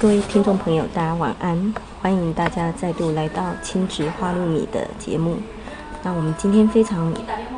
[0.00, 1.74] 各位听众朋友，大家晚安！
[2.00, 5.36] 欢迎大家再度来到亲子花露米的节目。
[6.02, 7.12] 那我们今天非常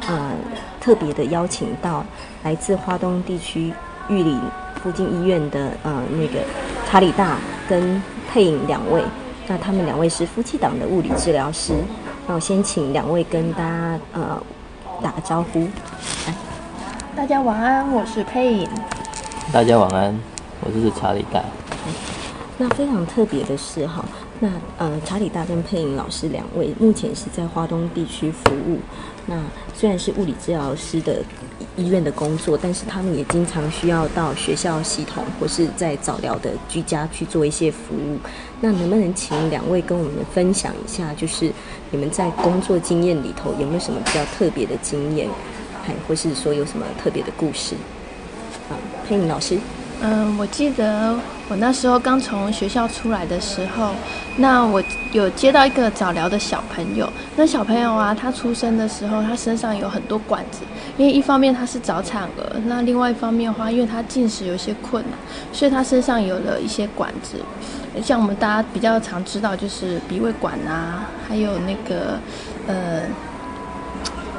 [0.09, 0.33] 呃
[0.81, 2.05] 特别的邀请到
[2.43, 3.73] 来自华东地区
[4.09, 4.37] 玉里
[4.83, 6.41] 附近医院的呃那个
[6.85, 9.05] 查理大跟佩影两位。
[9.47, 11.75] 那他们两位是夫妻档的物理治疗师。
[12.27, 14.43] 那我先请两位跟大家呃
[15.01, 15.69] 打个招呼。
[17.15, 18.69] 大家晚安，我是佩影。
[19.53, 20.19] 大家晚安，
[20.61, 21.41] 我是查理大。
[22.63, 24.05] 那非常特别的是哈，
[24.39, 28.79] 那呃查理大跟佩颖老师两位目前是在华东地区服务。
[29.27, 29.35] 那
[29.75, 31.25] 虽然是物理治疗师的
[31.77, 38.17] 医院的工作，但是他们也经常需要到学校系统或是在早疗的居家去做一些服务。
[38.61, 41.51] 那能不能请两位跟我们分享一下，就是
[41.91, 45.29] 你们在工作经验里头有没有什么比较特别的经验，
[45.83, 47.75] 还或是说有什么特别的故事？
[48.71, 49.59] 啊，佩颖老师。
[50.05, 51.15] 嗯，我记得
[51.49, 53.95] 我那时候刚从学校出来的时候，
[54.37, 57.09] 那我有接到一个早疗的小朋友。
[57.37, 60.63] 那小朋友啊，他出生的时候，他身上有很多管子，
[60.97, 65.13] 因为一方面他是早产儿，那另外一方面的话，因为他进食有些困难，
[65.53, 67.37] 所以他身上有了一些管子，
[68.03, 72.19] 像我们大家比较常知道就是鼻胃管啊，还有那个
[72.67, 73.03] 呃。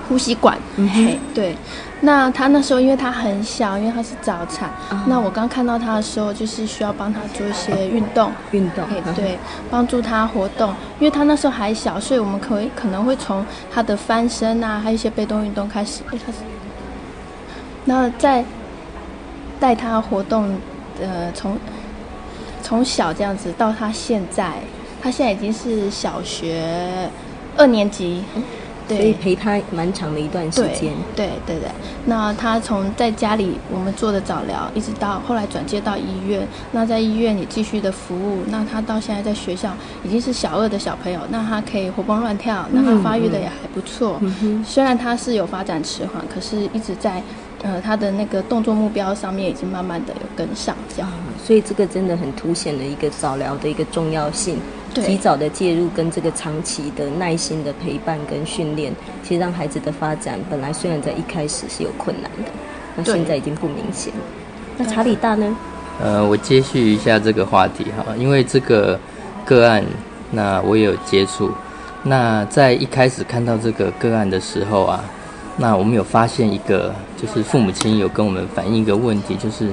[0.07, 1.55] 呼吸管，嘿，对，
[2.01, 4.69] 那他那时候因为他很小，因为他是早产，
[5.07, 9.37] 那我刚看到他的时候，就是需要帮他做一些运动，运动，对，
[9.71, 16.23] 帮助他活动，因为他那时候还小，所以我们可以可能会从他的翻身啊，还有一些被动运动开始，开始，
[17.85, 18.43] 那在
[19.59, 20.53] 带他活动，
[21.01, 21.57] 呃，从
[22.61, 24.51] 从小这样子到他现在，
[25.01, 27.09] 他现在已经是小学
[27.55, 28.23] 二年级。
[28.87, 30.93] 所以陪他蛮长的一段时间。
[31.15, 31.69] 对对对，
[32.05, 39.73] 那他从在家里我们做的早疗，一直到后来转接到医院，那在医院里继续的服务，那他到现在在学校
[40.03, 44.19] 已经是小二的小朋友，那他可以活蹦乱跳，那他发育的也还不错。
[44.65, 47.21] 虽然他是有发展迟缓，可是一直在
[47.61, 51.11] 呃他的那个动作目标上面已经慢慢的有跟上这样。
[51.43, 54.57] 所以这个真的很凸显了一个早疗的一个重要性。
[55.01, 58.93] 及早的介入跟这个长期的耐心的陪伴跟训练，
[59.23, 62.51] 其实让孩子的发展本来虽然在一开始是有困难的，
[62.95, 64.13] 那现在已经不明显。
[64.77, 65.55] 那查理大呢？
[66.01, 68.99] 呃，我接续一下这个话题哈，因为这个
[69.45, 69.83] 个案，
[70.31, 71.51] 那我也有接触。
[72.03, 75.03] 那在一开始看到这个个案的时候啊，
[75.57, 79.69] 那我们有发现一个，就是父母亲有跟我们反映一个问题，就是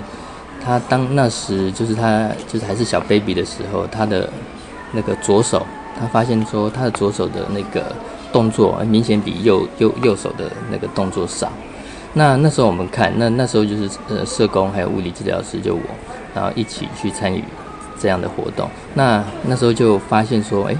[0.64, 4.28] 他当那时就是他就是还是小 baby 的时候，他的。
[4.92, 5.66] 那个左手，
[5.98, 7.94] 他发现说他的左手的那个
[8.32, 11.50] 动作明显比右右右手的那个动作少。
[12.14, 15.82] 那那时候我们看，那那时候就是呃社工还有物理治疗师就我，
[16.34, 17.44] 然后一起去参与
[18.00, 18.68] 这样的活动。
[18.94, 20.76] 那那时候就发现说，哎，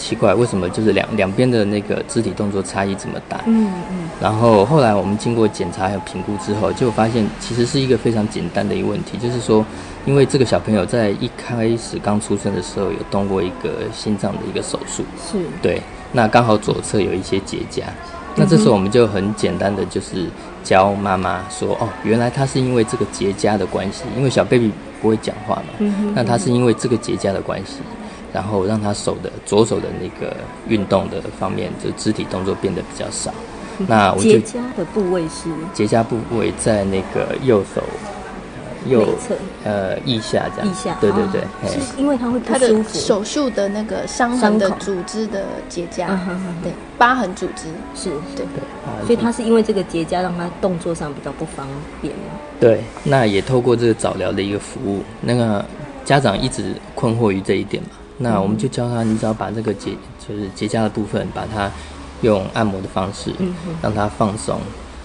[0.00, 3.38] 奇怪，为什么就是两两边的那个肢体动作差异这么大？
[3.46, 4.08] 嗯嗯。
[4.20, 9.64] 然后后来我们经过检查还有评估之后，就发现其实是一个非常简单的一个问题，就是说。
[10.06, 17.82] 因为这个小朋友在一开始刚出生的时候有动过一个心脏的一个手术，是对，那刚好左侧有一些结痂，
[18.34, 20.24] 那这时候我们就很简单的就是
[20.64, 24.72] 教妈妈说，哦，原来他是因为这个结痂的关系，因为小 baby
[25.02, 27.80] 不会讲话嘛，那他是因为这个结痂的关系，
[28.32, 30.36] 然后让他手的左手的那个
[30.68, 33.32] 运动的方面，就肢体动作变得比较少。
[33.86, 35.48] 那结痂的部位是？
[35.72, 37.82] 结痂部位在那个右手。
[38.88, 42.98] 右侧，呃，腋下这样，腋下，对对对，是因为他会不舒服。
[42.98, 46.06] 手术的那个伤痕的组织的结痂，
[46.62, 47.64] 对，疤痕组织。
[47.94, 48.46] 是，对。
[48.46, 51.68] 对，所以他是因为这个结痂让他动作上比较不方
[52.00, 52.14] 便。
[52.58, 55.62] 对，那也透过这个早疗的一个服务，那个
[56.02, 57.90] 家长一直困惑于这一点嘛，
[58.22, 59.92] 那我们就教他，你只要把这个结
[60.26, 61.70] 就是结痂的部分把它
[62.20, 63.32] 用按摩的方式，
[63.82, 64.60] 让它放松。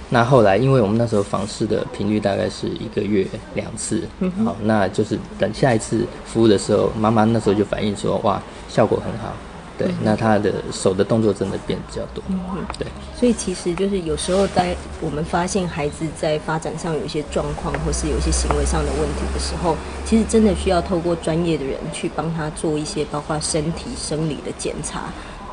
[0.10, 3.26] 那后来，因为我们那时候访视的频率大概是一个月
[3.56, 4.04] 两次，
[4.44, 8.40] 好，那就是等下一次服务的时候，妈妈那时候就反映说，哇，
[8.70, 9.34] 效果很好。
[9.78, 12.24] 对，那他的手的动作真的变比较多。
[12.28, 12.38] 嗯，
[12.78, 12.88] 对。
[13.16, 19.76] 所以其实就是有时候在我们发现孩子在发展上有一些状况，或是有一些行为上的问题的时候，
[20.06, 25.04] 其实真的需要透过专业的人去帮他做一些包括身体生理的检查，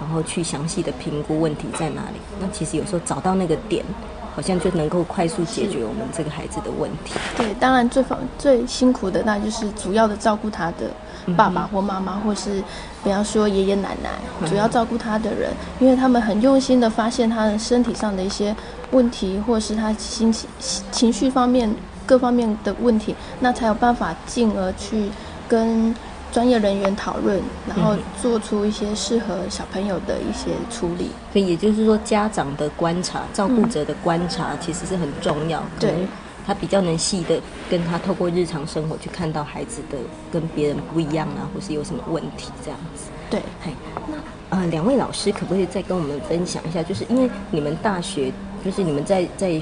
[0.01, 2.21] 然后去详细的评估问题在哪里。
[2.41, 3.85] 那其实有时候找到那个点。
[4.35, 7.13] 好像就能够快速解决我们这个孩子的问题。
[7.37, 8.03] 对，当然最
[8.39, 10.91] 最辛苦的那就是主要的照顾他的
[11.37, 12.63] 爸爸或妈妈，或是
[13.03, 14.11] 比方说爷爷奶奶，
[14.49, 18.55] 主要照顾他的人，因为他们很用心的发现他的身体上的一些
[18.91, 20.49] 问题，或是他心情
[20.91, 21.75] 情绪方面
[22.05, 25.09] 各方面的问题，那才有办法进而去
[25.49, 25.95] 跟。
[26.33, 27.39] 专业人员讨论，
[27.69, 31.11] 然后做出一些适合小朋友的一些处理。
[31.31, 35.63] 所以也就是说，家长的观察、照顾者的观察，其实是很重要。
[35.79, 36.09] 对，
[36.47, 37.41] 他比较能细的
[37.71, 39.99] 跟他透过日常生活去看到孩子的
[40.33, 43.11] 跟别人不一样啊，或是有什么问题这样子。
[43.31, 43.73] 对，嘿，
[44.09, 44.17] 那
[44.57, 46.83] 呃，两位老师可不可以再跟我们分享一下？
[46.83, 48.31] 就是因为你们大学，
[48.65, 49.61] 就是你们在在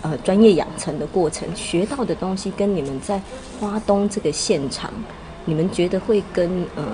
[0.00, 3.20] 呃专业养成的过程学到的东西，跟你们在
[3.60, 4.90] 花东这个现场。
[5.44, 6.84] 你们觉得会跟呃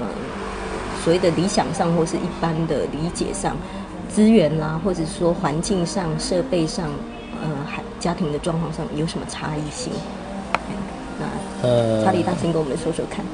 [1.05, 3.55] 所谓的理想上或是一般的理解上，
[4.09, 6.91] 资源啦，或者说环境上、设备上，
[7.43, 9.93] 呃，还家庭的状况上有什么差异性？
[11.21, 13.25] 那呃，查理大先跟我们说说看。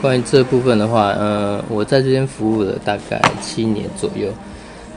[0.00, 4.28] 关于这部分的话，呃，我在这边服务了大概七年左右。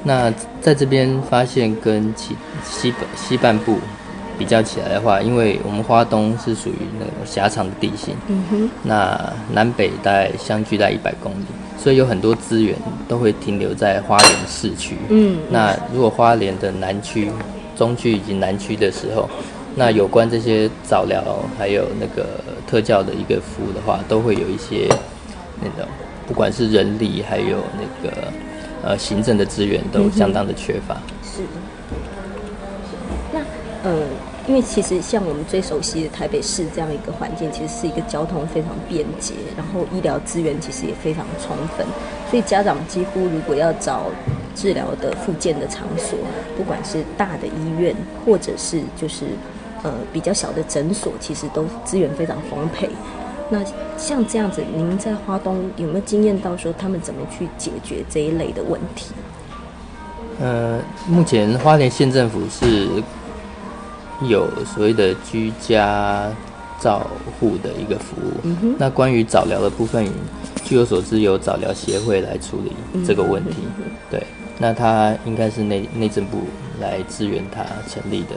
[0.03, 3.79] 那在这边发现跟其西北西半部。
[4.37, 9.17] 比较起来的话，因为我们花东是属于那种狭长的地形，嗯哼，那
[9.53, 11.45] 南北大概相距在一百公里，
[11.77, 12.75] 所以有很多资源
[13.07, 14.97] 都会停留在花莲市区。
[15.07, 17.31] 嗯，那如果花莲的南区、
[17.75, 19.29] 中区以及南区的时候，
[19.75, 21.21] 那有关这些早疗
[21.57, 24.87] 还有那个特教的一个服务的话，都会有一些
[25.61, 25.87] 那种
[26.27, 28.27] 不管是人力还有那个
[28.83, 30.95] 呃行政的资源都相当的缺乏。
[31.23, 31.41] 是。
[33.83, 33.91] 呃，
[34.47, 41.85] 因为其实像我们最熟悉的台北市这样一个环境，其实是一个交通非常便捷，然后医疗资源其实也非常充分，
[42.29, 44.03] 所以家长几乎如果要找
[44.53, 46.19] 治疗的复健的场所，
[46.55, 49.25] 不管是大的医院或者是就是
[49.81, 52.87] 呃比较小的诊所，其实都资源非常丰沛。
[53.49, 53.63] 那
[53.97, 59.07] 像这样子，您在花东有没有经验到说他们怎么去解决这一类的问题？
[60.39, 63.01] 呃，目前花莲县政府是。
[64.21, 66.29] 有所谓的居家
[66.79, 67.05] 照
[67.39, 70.07] 护的一个服务，那关于早疗的部分，
[70.63, 72.71] 据我所知，有早疗协会来处理
[73.05, 73.57] 这个问题。
[74.09, 74.25] 对，
[74.57, 76.43] 那他应该是内内政部
[76.79, 78.35] 来支援他成立的。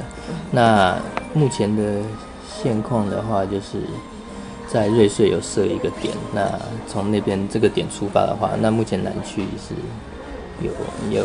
[0.51, 0.97] 那
[1.33, 2.01] 目前的
[2.47, 3.83] 现况的话，就是
[4.67, 9.75] 在瑞穗有设一个点，那从那边这个点出发的话，那目前南区是
[10.61, 10.73] 有
[11.11, 11.25] 有。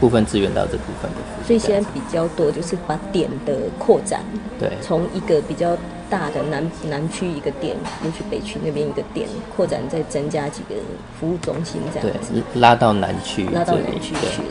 [0.00, 4.20] 部分资源到这部分的，所以现在比较多就是把点的扩展，
[4.58, 5.76] 对，从一个比较
[6.08, 10.76] 大的南南区一个点，又去北区那边一个点扩展，再增加几个
[11.18, 14.48] 服务中心这样子，拉到南区，拉到南区去了。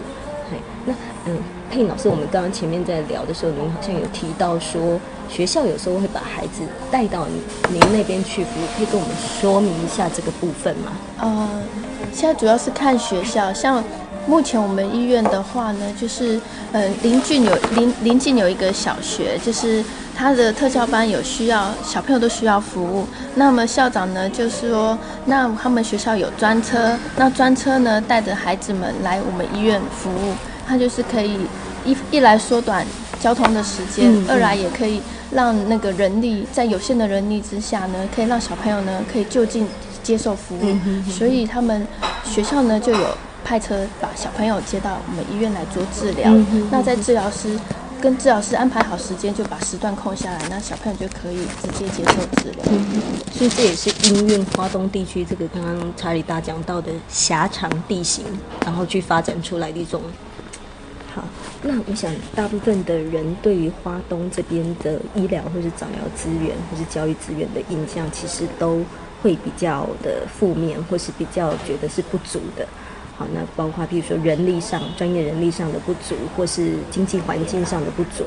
[0.85, 0.93] 那
[1.25, 1.37] 嗯，
[1.69, 4.99] 佩老师，我们刚刚前面在聊的时候，您好像有提到说，
[5.29, 7.25] 学校有时候会把孩子带到
[7.69, 10.91] 您那边去服务，可以跟我们说明一下这个部分吗？
[11.19, 11.61] 呃，
[12.13, 13.83] 现在主要是看学校，像。
[14.27, 16.39] 目前我们医院的话呢，就是
[16.73, 19.81] 呃邻近有邻邻近有一个小学，就是
[20.15, 23.07] 他的特教班有需要小朋友都需要服务。
[23.35, 30.33] 那么校长呢，就是说，那他们学校有专车，那专车呢带着孩子们来我们医院服务，
[30.67, 31.39] 他就是可以
[31.85, 32.85] 一一来缩短
[33.21, 39.65] 交通的时间，二来也可以让那个人力在有限的人力之下呢，可以让小朋友呢可以就近
[40.03, 40.77] 接受服务。
[41.09, 41.87] 所以他们
[42.25, 43.17] 学校呢就有。
[43.47, 46.29] 派车把小朋友接到我们医院来做治疗，
[46.69, 47.57] 那在治疗师
[48.01, 52.65] 跟治疗师安排好时间，就把时段空下来，那小朋友就可以直接接受治疗。
[53.31, 58.25] 所以这也是因应华东地区这个刚刚查理大讲到的狭长地形，
[58.65, 60.01] 然后去发展出来的一种。
[61.15, 61.23] 好，
[61.61, 68.83] 那我想大部分的人对于华东这边的医疗或是早疗资源或是教育资源的印象，其实都
[69.23, 72.67] 会比较的负面，或是比较觉得是不足的。
[73.17, 78.23] 好，那包括譬如说人力上、专业人力上的不足，或是经济环境上的不足、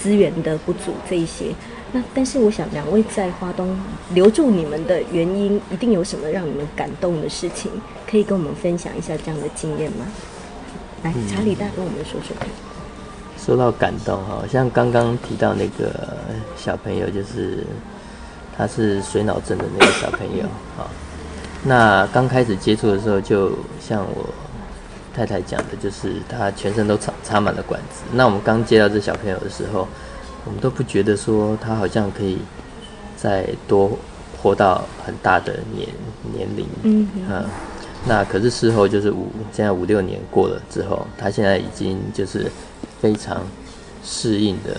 [0.00, 1.54] 资源的不足这一些。
[1.92, 3.78] 那但是我想，两位在华东
[4.14, 7.70] 留住你们的原因，一定有什么让你们感动的事情，
[8.10, 10.06] 可以跟我们分享一下这样的经验吗？
[11.02, 12.48] 来，查理大跟我们说说看。
[13.38, 16.16] 说到感动哈，像刚刚提到那个
[16.56, 17.66] 小朋友，就是
[18.56, 20.44] 他是水脑症的那个小朋友
[20.78, 20.88] 啊。
[21.64, 24.28] 那刚开始接触的时候，就像我
[25.14, 28.02] 太太讲的，就是他全身都插插满了管子。
[28.12, 29.86] 那我们刚接到这小朋友的时候，
[30.44, 32.38] 我们都不觉得说他好像可以
[33.16, 33.98] 再多
[34.40, 35.88] 活到很大的年
[36.34, 37.44] 年龄，嗯嗯。
[38.06, 42.50] 那可是事后就是五现在五六年过了之后，他现在已经就是。
[43.00, 43.42] 非常
[44.04, 44.76] 适应的，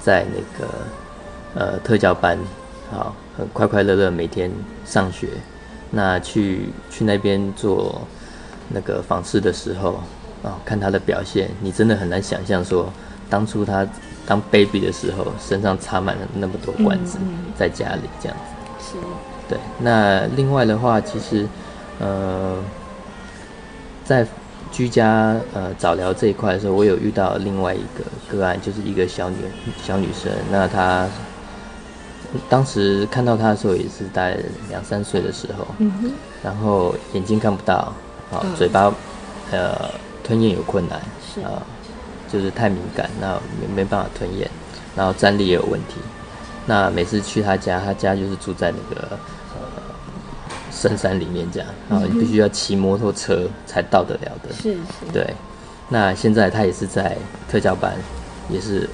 [0.00, 0.74] 在那个
[1.54, 2.36] 呃特教班，
[2.90, 4.50] 好，很快快乐乐每天
[4.84, 5.28] 上学。
[5.90, 8.00] 那去去那边做
[8.68, 10.00] 那个访视的时候，
[10.42, 12.92] 啊，看他的表现，你真的很难想象说，
[13.28, 13.86] 当初他
[14.26, 17.18] 当 baby 的时候，身上插满了那么多管子，
[17.56, 18.92] 在家里这样子。
[18.92, 18.96] 是。
[19.48, 19.58] 对。
[19.78, 21.46] 那另外的话，其实
[21.98, 22.56] 呃，
[24.04, 24.26] 在。
[24.72, 29.36] 居家呃早疗这一块的时候，我有遇到另外一个个案，就是一个小女
[29.82, 30.30] 小女生。
[30.48, 31.08] 那她
[32.48, 34.36] 当时看到他的时候，也是大概
[34.68, 35.66] 两三岁的时候，
[36.42, 37.92] 然后眼睛看不到，
[38.30, 38.92] 啊，嘴巴
[39.50, 39.90] 呃
[40.22, 40.98] 吞咽有困难，
[41.44, 41.62] 啊，
[42.32, 44.48] 就是太敏感，那没没办法吞咽，
[44.96, 45.96] 然后站立也有问题。
[46.66, 49.18] 那每次去他家，他家就是住在那个。
[50.72, 54.54] 深山里面这样，然后你必须要骑摩托车才到得了的。
[54.54, 55.12] 是是。
[55.12, 55.34] 对，
[55.90, 57.18] 那现在他也是在
[57.50, 57.92] 特教班，
[58.48, 58.88] 也是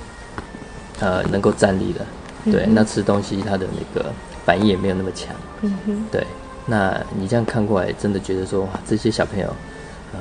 [0.98, 2.00] 呃能够站立的。
[2.50, 4.12] 对，那吃东西他的那个
[4.44, 5.34] 反应也没有那么强。
[5.62, 6.04] 嗯哼。
[6.10, 6.26] 对，
[6.66, 9.46] 那你这样看过来，真的觉得说哇，这些小朋友
[10.12, 10.20] 呃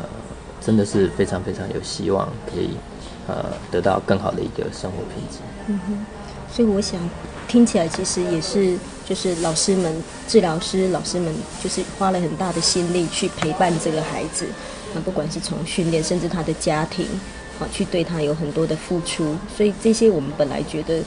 [0.62, 2.72] 真的是非常非常有希望，可以
[3.28, 5.38] 呃得到更好的一个生活品质。
[5.68, 6.06] 嗯哼。
[6.52, 7.00] 所以我想。
[7.48, 8.76] 听起来其实也是，
[9.08, 9.96] 就是老师们、
[10.28, 11.32] 治疗师、老师们，
[11.64, 14.48] 就是花了很大的心力去陪伴这个孩子。
[14.96, 17.06] 那不管是从训练，甚至他的家庭，
[17.60, 19.36] 好去对他有很多的付出。
[19.56, 21.04] 所以这些我们本来觉得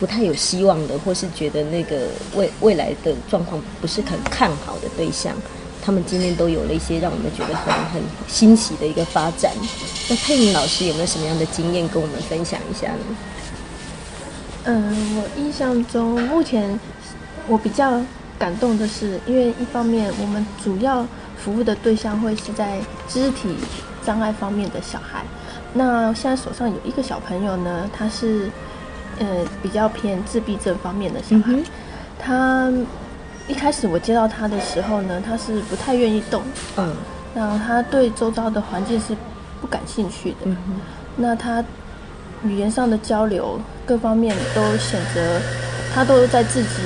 [0.00, 5.34] 不太有希望的，或是觉得那个未未来的状况不是很看好的对象，
[5.82, 9.52] 他们今天都有了一些让我们觉得很很欣喜的一个发展。
[10.08, 13.16] 那佩莹老师有没有什么样的经验跟我们分享一下呢？
[14.64, 16.80] 嗯，我印象中，目前
[17.46, 18.00] 我比较
[18.38, 23.54] 感动的是，因为一方面我们主要服务的对象会是在肢体
[24.04, 25.24] 障碍方面的小孩。
[25.72, 28.50] 那现在手上有一个小朋友呢，他是
[29.20, 29.26] 呃
[29.62, 31.54] 比较偏自闭症方面的小孩。
[32.18, 32.68] 他
[33.46, 36.42] 一开始我接到他的时候呢，他是不太愿意动，
[36.76, 36.92] 嗯，
[37.32, 39.16] 那他对周遭的环境是
[39.60, 40.50] 不感兴趣的。
[41.14, 41.64] 那他。
[42.42, 45.38] 语言上的交流，各方面都选择
[45.94, 46.80] 他都在自己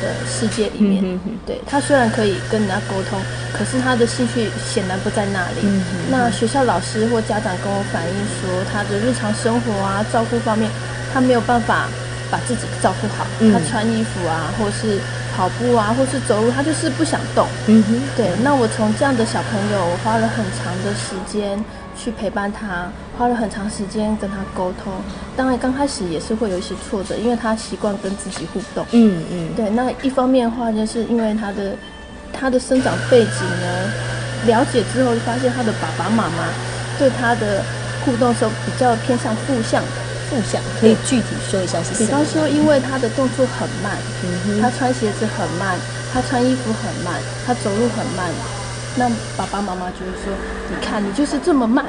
[0.00, 1.18] 的世界里面。
[1.44, 3.18] 对他虽然可以跟人家沟通，
[3.52, 5.66] 可是他的兴趣显然不在那里。
[6.08, 10.70] 那学校老师或家长跟我反映说，他的日常生活啊、照顾方面，
[11.12, 11.88] 他没有办法
[12.30, 13.26] 把自己照顾好。
[13.52, 14.98] 他穿衣服啊，或是
[15.36, 17.46] 跑步啊，或是走路，他就是不想动。
[17.66, 21.62] 嗯哼对，那我从这样的小朋友，我花了很长的时间。
[22.02, 24.90] 去陪伴他，花了很长时间跟他沟通。
[25.36, 28.86] 当然刚开始也是会有一些挫折，因为他习惯跟自己互动。
[28.92, 29.68] 嗯嗯，对。
[29.68, 31.76] 那一方面的话，就是因为他的
[32.32, 33.92] 他的生长背景呢，
[34.46, 36.48] 了解之后就发现他的爸爸妈妈
[36.98, 37.62] 对他的
[38.02, 39.88] 互动时候比较偏向负向的。
[40.30, 41.92] 负向可以具体说一下是？
[41.98, 43.98] 比方说，因为他的动作很慢，
[44.62, 45.76] 他穿鞋子很慢，
[46.14, 48.30] 他穿衣服很慢，他走路很慢。
[48.96, 50.32] 那爸爸妈妈就会说
[50.70, 51.84] ：“你看，你就是这么慢，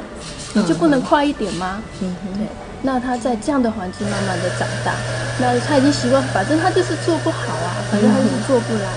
[0.54, 2.46] 你就不能快一点吗？”嗯，对。
[2.82, 4.92] 那他在这样的环境慢慢的长大，
[5.38, 8.90] 那他已经习惯，反正他就是做不好啊，反正他就是做不来。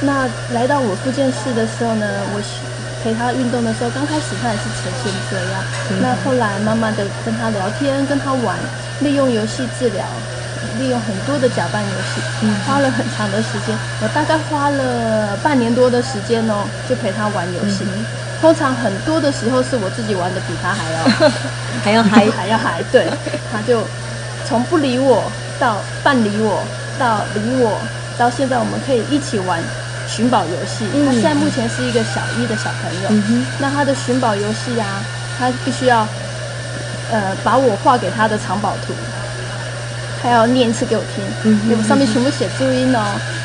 [0.00, 2.40] 那来到我复健室的时候呢，我
[3.02, 5.62] 陪他运动的时候，刚开始他也是呈现这样。
[6.00, 8.58] 那后来慢慢的跟他聊天，跟他玩，
[9.00, 10.04] 利用游戏治疗。
[10.78, 12.20] 利用很多的假扮游戏，
[12.66, 17.86] 花了很长的时间，我大概花了半年多的时间哦，就陪他玩游戏。
[18.40, 21.04] 通常很多的时候是我自己玩的比他还要
[21.84, 22.82] 还要嗨， 还要嗨。
[22.90, 23.06] 对，
[23.50, 23.80] 他就
[24.46, 26.62] 从不理我到半理我，
[26.98, 27.80] 到理我，
[28.18, 29.62] 到现在我们可以一起玩
[30.08, 30.86] 寻宝游戏。
[31.06, 33.08] 他现在目前是一个小一的小朋友，
[33.60, 35.02] 那他的寻宝游戏啊，
[35.38, 36.06] 他必须要
[37.10, 38.94] 呃把我画给他的藏宝图。
[40.22, 42.98] 他要念一次给我听，嗯，上面全部写注音哦，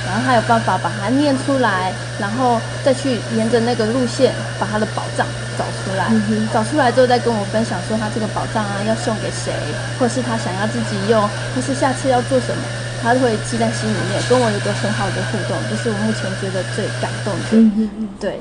[0.08, 5.28] 然后他有办法把它念出来，然后再去沿着那个路线把他的宝藏
[5.60, 6.10] 找出来，
[6.52, 9.52] 找出来之后再跟我分享说他这个宝藏啊要送给谁，
[10.00, 11.22] 或是他想要自己用，
[11.54, 12.64] 或是下次要做什么，
[13.02, 17.90] 他会记在心里面，跟我有个很好的互动，这是我目前觉得最感动的。
[18.20, 18.40] 对，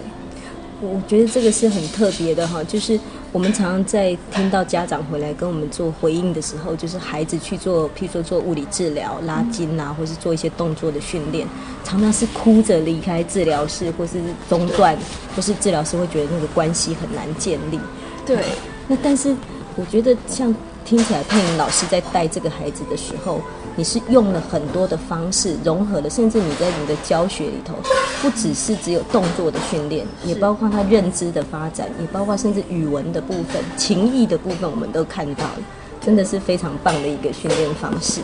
[0.80, 2.98] 我觉得这个是很特别的哈，就是
[3.32, 11.46] 我们常常在听到家长回来跟我们做回应的时候，就是孩子去做，譬如说做物理治疗、拉筋啊，或是做一些动作的训练，
[11.82, 14.96] 常常是哭着离开治疗室，或是中断，
[15.34, 17.80] 或是治疗师会觉得那个关系很难建立。
[18.26, 18.44] 对，
[18.86, 19.34] 那但是
[19.76, 20.54] 我觉得像
[20.90, 23.40] 听起来佩莹老师在带这个孩子的时候，
[23.76, 27.74] 你是用了很多的方式融合了，甚至你在你的教学里头，
[28.20, 35.58] 不只是只有动作的训练，也包括他认知的发展，也包括甚至语文的部分、情谊的部分，我们都看到了，
[36.00, 38.20] 真的是非常棒的一个训练方式。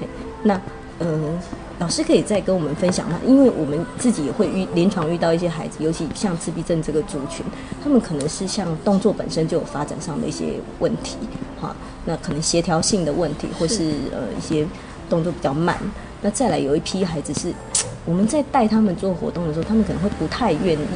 [0.00, 0.06] 嘿
[0.44, 0.60] 那
[1.00, 1.36] 嗯，
[1.82, 3.18] 老师可以再跟我们分享吗？
[3.26, 7.44] 因为我们自己也会遇临床遇到一些孩子，尤其像自闭症这个族群，
[7.82, 10.44] 他们可能是像动作本身就有发展上的一些
[10.78, 11.16] 问题，
[11.60, 11.74] 哈，
[12.04, 14.64] 那可能协调性的问题，或是呃一些
[15.10, 15.76] 动作比较慢。
[16.20, 17.52] 那再来有一批孩子是
[18.06, 20.86] 我们在带他们做活动的时候，他们可能会不太愿意，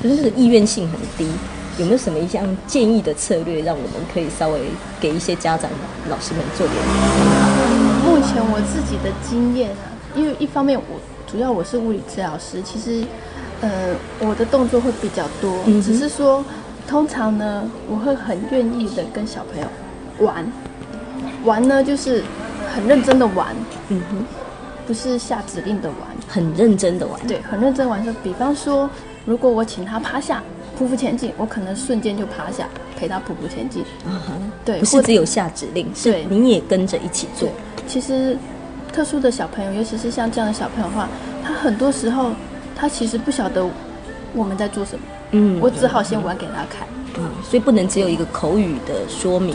[0.00, 1.28] 就是那个意愿性很低。
[1.78, 4.60] 有没有什么一项建议的策略，让我们可以稍微
[5.00, 5.68] 给一些家长、
[6.08, 6.76] 老师们做点
[8.04, 11.00] 目前我自己的经验啊，因为一方面我
[11.30, 13.04] 主要我是物理治疗师，其实
[13.60, 16.44] 呃我的动作会比较多，嗯只是说
[16.86, 19.68] 通常呢我会很愿意的跟小朋友
[20.26, 20.50] 玩，
[21.44, 22.22] 玩呢就是
[22.74, 23.54] 很认真的玩，
[23.88, 24.24] 嗯哼，
[24.86, 25.98] 不是下指令的玩。
[26.26, 27.18] 很认真的玩。
[27.26, 28.88] 对，很认真玩说，比方说，
[29.24, 30.42] 如果我请他趴下
[30.78, 33.82] 匍匐前进，我可能瞬间就趴下陪他匍匐前进。
[34.04, 34.32] 啊哈，
[34.64, 37.48] 对，不是只有下指令，是对你也跟着一起做。，
[37.86, 38.36] 其实
[38.98, 41.08] 特殊的小朋友，尤其是像这样的小朋友的话，
[41.44, 42.32] 他很多时候
[42.74, 43.64] 他其实不晓得
[44.34, 46.88] 我们在做什么，嗯我只好先玩给他看。
[47.16, 49.54] 嗯，所以不能只有一个口语的说明，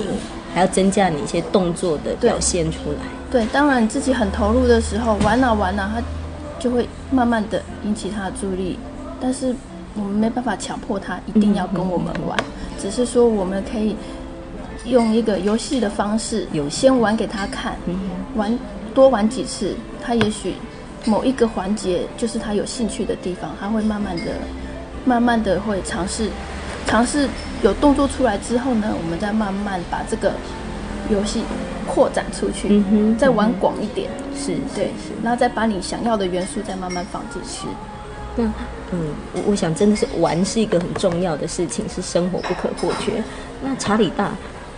[0.55, 2.99] 还要增加你一些动作的表现出来。
[3.29, 6.01] 对，当然你自己很投入的时候，玩啊玩啊，他
[6.57, 8.79] 就会慢慢的引起他的注意力，
[9.19, 9.53] 但是
[9.95, 12.39] 我们没办法强迫他一定要跟我们玩，
[12.81, 13.97] 只是说我们可以
[14.85, 16.83] 用一个游戏的方式，游戏。
[16.83, 17.99] 先玩给他看，嗯。
[18.35, 18.57] 玩
[18.93, 20.53] 多玩几次，他也许
[21.05, 24.23] 某一个环节就是他有兴趣的地方，他会慢慢的、
[25.05, 26.29] 慢慢的会尝试，
[26.85, 27.27] 尝试
[27.61, 30.33] 有动作出来之后呢，我们再慢慢把这个
[31.09, 31.43] 游戏
[31.87, 37.67] 扩展出去，嗯哼再玩广一点，是，对是，然后再把你想要的元素再慢慢放进去。
[38.35, 38.43] 那
[38.91, 43.23] 嗯，我我想真的是玩是一个很重要的事情，是生活不可或缺。
[43.61, 44.31] 那查理大，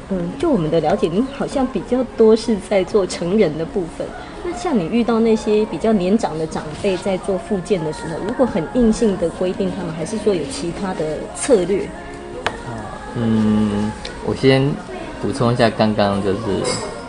[0.10, 4.06] 嗯，就我们的了解，您好像比较多是在做成人的部分。
[4.44, 11.88] 那像你遇到那些比较年长的长辈在做复健的时候，如果很硬性的规定他们，还是说有其他的策略？
[13.16, 13.92] 嗯，
[14.26, 14.70] 我先
[15.22, 16.40] 补充一下刚刚就是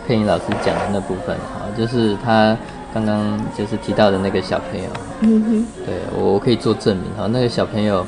[0.07, 2.57] 佩音老师讲的那部分哈，就是他
[2.93, 8.03] 刚刚就是提到的那个小朋友，嗯哼，对我我可以做证明哈，那个小朋友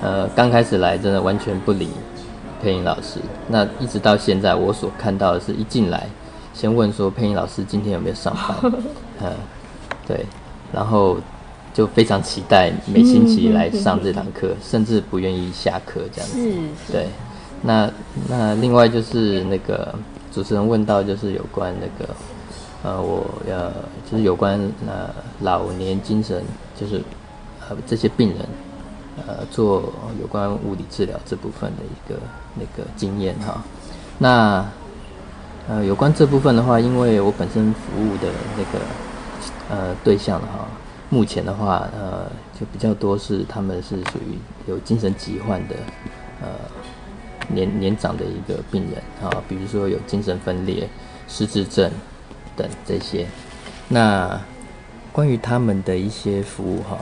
[0.00, 1.90] 呃刚开始来真的完全不理
[2.64, 6.06] 佩莹老师，那一直到现在我所看到的是一进来
[6.54, 8.72] 先问说配音老师今天有没有上班，
[9.20, 9.30] 嗯
[10.08, 10.24] 对，
[10.72, 11.18] 然后
[11.74, 16.40] 就非常期待每星期来上这堂课， 甚至不愿意下课这样子。
[16.86, 17.06] 是，对，
[17.60, 17.90] 那
[18.28, 19.94] 那另外就是那个
[20.32, 22.14] 主持人问到，就是有关那个
[22.82, 23.70] 呃，我呃，
[24.10, 26.42] 就是有关呃老年精神，
[26.80, 27.02] 就是
[27.68, 28.38] 呃这些病人
[29.26, 32.18] 呃做有关物理治疗这部分的一个
[32.54, 33.62] 那个经验哈。
[34.18, 34.64] 那
[35.68, 38.84] 呃有关这部分的话，因为我本身服务的那个
[39.70, 40.66] 呃对象哈，
[41.10, 45.74] 目前的话呃就比较多是他们是属于有精神疾患的
[46.40, 46.48] 呃
[47.48, 50.88] 年年长的一个病人啊，比如说有精神分裂、
[51.28, 51.90] 失智症
[52.56, 53.26] 等这些。
[53.88, 54.40] 那
[55.12, 56.98] 关于他们的一些服务哈，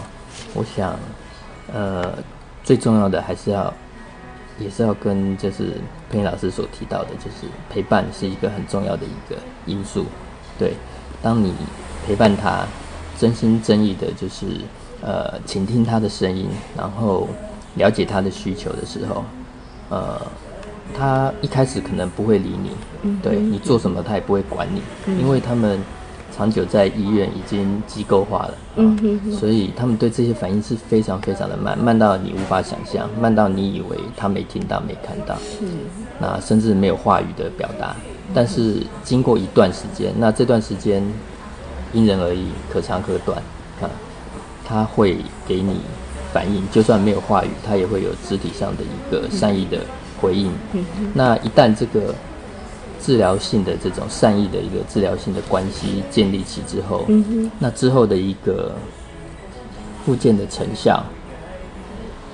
[0.54, 0.98] 我想
[1.72, 2.12] 呃
[2.62, 3.72] 最重要的还是要
[4.58, 5.72] 也是要跟就是
[6.10, 10.04] 佩妮老师所提到的，就是陪伴是一个很重要的一个因素。
[10.58, 10.74] 对，
[11.22, 11.52] 当你
[12.06, 12.66] 陪伴他，
[13.18, 14.46] 真心真意的，就是
[15.00, 17.28] 呃倾听他的声音，然后
[17.76, 19.24] 了解他的需求的时候，
[19.88, 20.20] 呃，
[20.94, 24.82] 他一开始可能不会理你，对你做什么他也不会管你，
[25.18, 25.80] 因为他们
[26.36, 35.36] 长久在医院已经机构化了，嗯哼哼所以他们对这些反应是非常非常的慢，慢到你无法想象，慢到你以为他没听到、没看到，
[36.18, 37.94] 那甚至没有话语的表达。
[38.34, 41.02] 但是经过一段时间，那这段时间
[41.92, 43.36] 因人而异，可长可短
[43.82, 43.90] 啊，
[44.64, 45.80] 他会给你
[46.32, 49.78] 反应，就算没有话语，他也会有肢体上的一个善意的
[50.18, 50.50] 回应。
[51.12, 52.14] 那一旦这个
[53.04, 57.04] 治疗性的这种善意的一个治疗性的关系建立起之后，
[57.58, 58.72] 那之后的一个
[60.06, 61.02] 复健的成效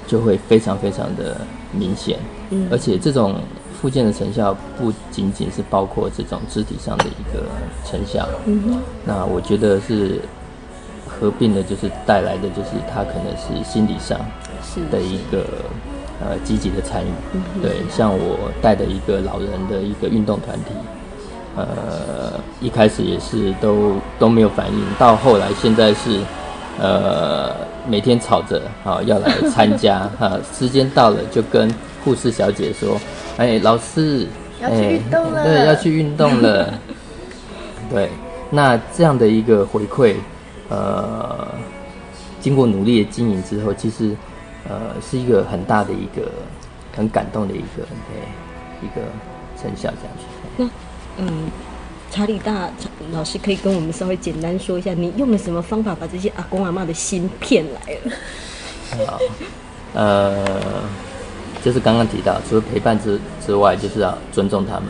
[0.06, 1.40] 就会非常非常的
[1.72, 2.18] 明显，
[2.50, 2.68] 嗯。
[2.70, 3.36] 而且这种
[3.80, 7.44] 复健的成效不仅仅是包括这种肢体上的一个
[7.84, 8.28] 成效，
[9.04, 10.20] 那我觉得是
[11.06, 14.18] 合并的，就是带来的就是他可能是心理上
[14.90, 15.46] 的一个
[16.20, 17.08] 呃积极的参与。
[17.32, 20.74] 嗯对，像我带的一个老人的一个运动团体，
[21.56, 26.20] 呃，一开始也是都都没有反应，到后来现在是
[26.80, 27.54] 呃
[27.88, 31.72] 每天吵着啊要来参加 啊，时间到了就跟
[32.04, 32.98] 护士小姐说，
[33.36, 34.26] 哎，老师。
[34.60, 36.74] 要去哎运动了对，要去运动了。
[37.94, 38.10] 对，
[38.50, 40.14] 那这样的一个回馈，
[40.68, 41.46] 呃，
[42.40, 44.16] 经过努力的经营之后，其实
[44.68, 46.30] 呃是一个很大的一个
[46.96, 49.02] 很感动的一个对一个
[49.60, 50.24] 成效，这样子。
[50.56, 50.68] 那
[51.16, 51.50] 嗯，
[52.10, 52.70] 查理大
[53.12, 59.06] 老师可以跟我们稍微简单说一下，你用了什么方法把这些阿公阿妈的心骗来了？
[59.06, 59.18] 好，
[59.94, 60.44] 呃，
[61.62, 64.84] 就是刚刚提到，除了陪伴之之外，就是要尊重他们，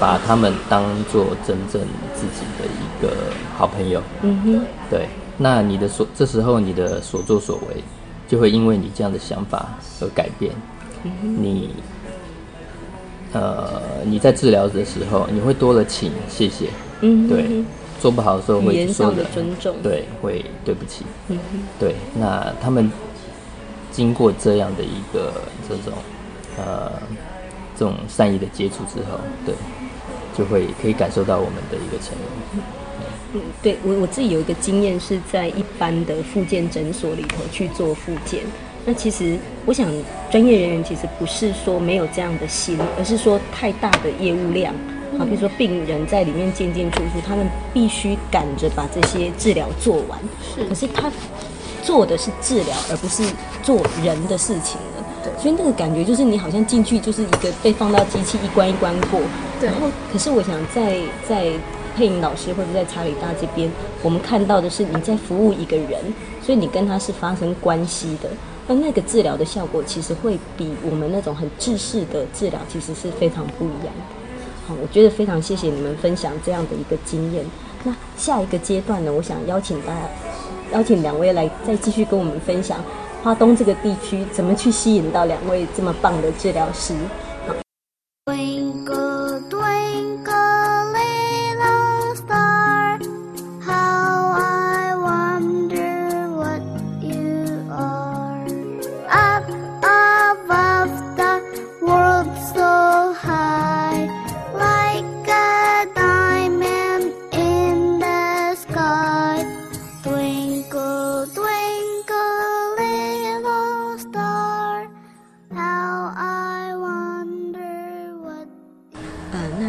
[0.00, 1.80] 把他们当做真正
[2.14, 3.14] 自己的一个
[3.56, 4.02] 好朋友。
[4.22, 7.84] 嗯哼，对，那你的所这时候你的所作所为，
[8.28, 9.68] 就会因为你这样的想法
[10.00, 10.52] 而改变。
[11.20, 11.70] 你
[13.32, 16.68] 呃你在治疗的时候，你会多了请谢谢，
[17.00, 17.64] 嗯对，
[18.00, 19.24] 做不好的时候会说的。
[19.34, 21.04] 尊重，，对，会对不起，
[21.78, 22.90] 对，那他们
[23.90, 25.32] 经过这样的一个
[25.68, 25.92] 这种
[26.56, 26.92] 呃
[27.76, 29.54] 这种善意的接触之后，对，
[30.36, 32.60] 就会可以感受到我们的一个诚意。
[33.34, 38.40] 嗯，对我我自己有一个经验是在一般的复健诊所里头去做复健。
[38.84, 39.88] 那其实我想，
[40.30, 44.74] 专业人员其实不是说没有这样的心，而是说太大的业务量。
[45.18, 50.18] 啊，比如说病人在里面进进出出，他们必须赶着把这些治疗做完。
[50.54, 51.12] 是可是他
[51.82, 53.22] 做的是治疗，而不是
[53.62, 55.04] 做人的事情了。
[55.22, 59.20] 对所以那个感觉就是你好像进去就是一个被放到机器一关一关过。
[59.60, 61.52] 对然后，可是我想在在
[61.94, 63.70] 配音老师或者在查理大这边，
[64.02, 66.00] 我们看到的是你在服务一个人，
[66.42, 68.28] 所以你跟他是发生关系的。
[68.68, 74.68] 那那个治疗的效果其实会比我们那种很制式的治疗其实是非常不一样的。
[74.68, 77.44] 好，我觉得非常谢谢你们分享这样的一个经验。
[77.82, 80.00] 那下一个阶段呢，我想邀请大家，
[80.72, 82.78] 邀请两位来再继续跟我们分享
[83.24, 86.94] 花东这个地区怎么去吸引到两位这么棒的治疗师。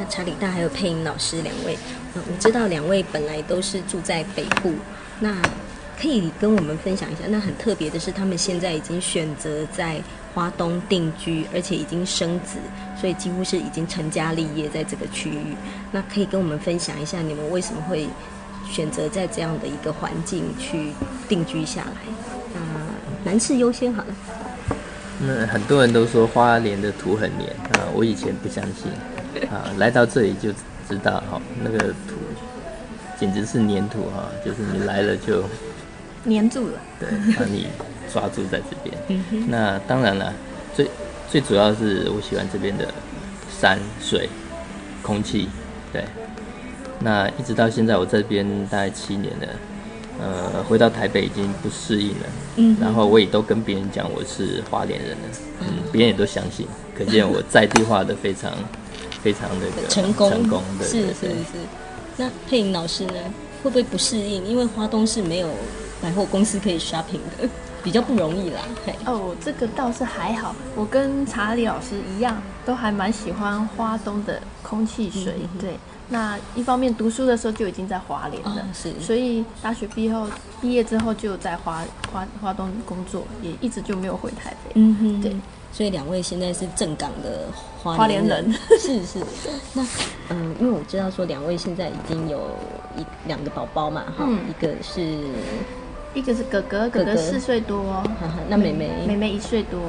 [0.10, 1.78] 查理大还有配音老师两位，
[2.16, 4.74] 我知道两位本来都是住在北部，
[5.20, 5.42] 那
[6.00, 7.22] 可以跟我们分享一下。
[7.30, 10.02] 那很特别的是，他们现在已经选择在
[10.34, 12.58] 花东定居，而且已经生子，
[13.00, 15.56] 所以几乎是已经成家立业在这个区域。
[15.92, 18.08] 那可以跟我们分享一下，你们为什么会
[18.70, 20.92] 选择在这样的一个环境去
[21.30, 22.02] 定居下来？
[22.54, 24.16] 那男士优先好了。
[25.26, 28.92] 那很多人都说花莲的土很黏啊，我以前不相信
[29.54, 30.52] 啊，来到这里就
[30.90, 32.16] 知道哈、那个土
[33.20, 35.44] 简直是粘土哈、就是你来了就
[36.24, 36.80] 黏住了。
[37.00, 37.68] 对把你
[38.12, 39.22] 抓住在这边。
[39.48, 40.34] 那当然了，
[40.76, 40.90] 最
[41.30, 42.88] 最主要是我喜欢这边的
[43.62, 44.28] 山水、
[45.04, 45.48] 空气，
[45.92, 46.04] 对。
[47.00, 49.48] 那一直到现在，我这边大概七年了，
[50.20, 55.28] 呃，回到台北已经不适应了，嗯然后我也都跟别人讲我是花莲人了，
[55.62, 56.66] 嗯，别人也都相信，
[56.98, 58.54] 可见我在地化的非常
[59.24, 61.58] 非常的成功，成功，的是是是。
[62.18, 63.14] 那佩莹老师呢，
[63.64, 64.46] 会不会不适应？
[64.46, 65.50] 因为花东是没有
[66.02, 67.50] 百货公司可以 shopping 的，
[67.82, 68.62] 比较不容易啦。
[68.86, 75.34] 嘿，哦，这个倒是还好，我跟查理老师一样，都还蛮喜欢花东的空气水。
[75.40, 80.28] 嗯对，那一方面读书的时候就已经在华联了，哦是所以大学毕业后
[80.62, 81.82] 毕业之后就在华
[82.12, 84.72] 华花东工作，也一直就没有回台北。
[84.76, 85.36] 嗯哼对。
[85.74, 87.48] 所以两位现在是正港的
[87.82, 89.20] 花花莲人，人 是是。
[89.74, 89.86] 那
[90.30, 92.52] 嗯，因为我知道说两位现在已经有
[92.96, 95.02] 一两个宝宝嘛，哈、嗯一个是，
[96.14, 99.80] 一个是哥哥，哥哥四岁多，哈哈，那妹妹，妹妹一岁多。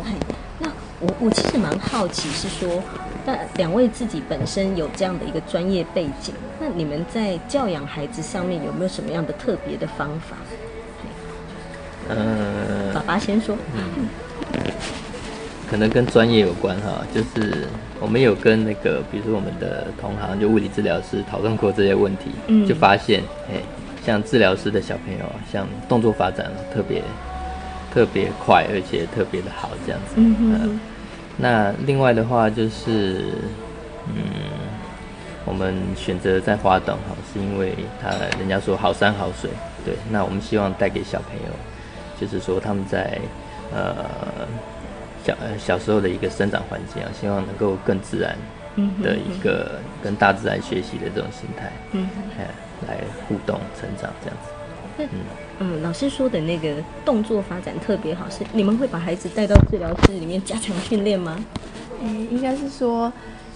[0.59, 0.70] 那
[1.01, 2.83] 我我其实蛮好奇，是说，
[3.27, 10.37] 那两位自己本身有这样的一个专业背景，那你们在教养孩子上面有没有什么样的特别的方法？
[12.09, 13.55] 爸呃，爸先说。
[15.75, 17.67] 可能跟专业有关哈，就是
[17.99, 23.59] 我们有跟那个，比如说我们的同行就物理治疗师讨论过这些问题，嗯就发现，哎，
[24.07, 27.03] 像治疗师的小朋友啊，像动作发展特别
[27.93, 30.15] 特别快，而且特别的好这样子。
[30.19, 30.79] 嗯
[31.37, 33.33] 那另外的话就是，
[34.07, 34.15] 嗯，
[35.45, 39.51] 我们选择在花东哈，是因为他人家说好山好水，
[39.85, 39.97] 对。
[40.09, 41.53] 那我们希望带给小朋友，
[42.21, 43.19] 就是说他们在
[43.75, 44.07] 呃
[45.25, 48.37] 小呃小时候的一个生长环境啊，希望能够更自然
[49.03, 52.07] 的一个跟大自然学习的这种心态，嗯
[52.39, 52.47] 哎，
[52.87, 54.51] 来互动成长这样子。
[54.99, 55.09] 嗯
[55.59, 61.37] 嗯，老师说的那个动作发展特别好，是你们会把孩子带到治疗室里面加强训练吗？
[62.03, 63.13] 嗯，应该是说，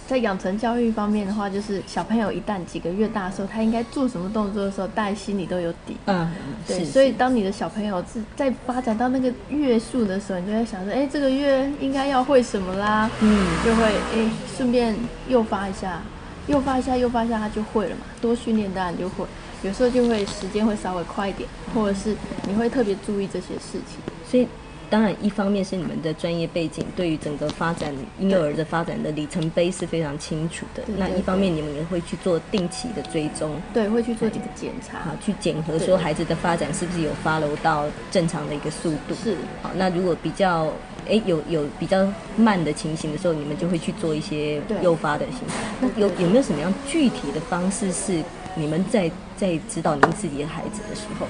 [0.09, 5.95] 在养成教育方面的话，就是小朋友一旦几个月大的时候，他应该做什么动作的时候，大家心里都有底。
[6.07, 6.27] 嗯，
[6.67, 13.11] 对，是所以当你的小朋友是在发展到那个月数的时候，你就会想说，哎，这个月应该要会什么啦？
[13.21, 14.97] 嗯就会哎顺便
[15.29, 16.01] 诱发一下，
[16.47, 18.07] 诱发一下，诱发一下，他就会了嘛。
[18.19, 19.27] 多训练当然就会，
[19.63, 22.17] 有时候就会时间会稍微快一点，或者是
[22.47, 24.01] 你会特别注意这些事情。
[24.27, 24.49] 所以
[24.91, 33.61] 当然一方面是你们的专业背景对于整个发展婴幼儿的发展的里程碑是非常清楚的，那一方面你们也会去做定期的追踪。
[33.73, 35.11] 对，会去做几个检查好，。
[35.25, 39.15] 去检核说孩子的发展是不是有 follow 到正常的一个速度。
[39.23, 40.73] 是好，那如果比较
[41.07, 45.55] 诶有有比较慢的情形的时候，你们就会去做一些诱发的行为。
[45.81, 48.23] 那有有没有什么样具体的方式是
[48.55, 51.27] 你们在在指导您自己的孩子的时候？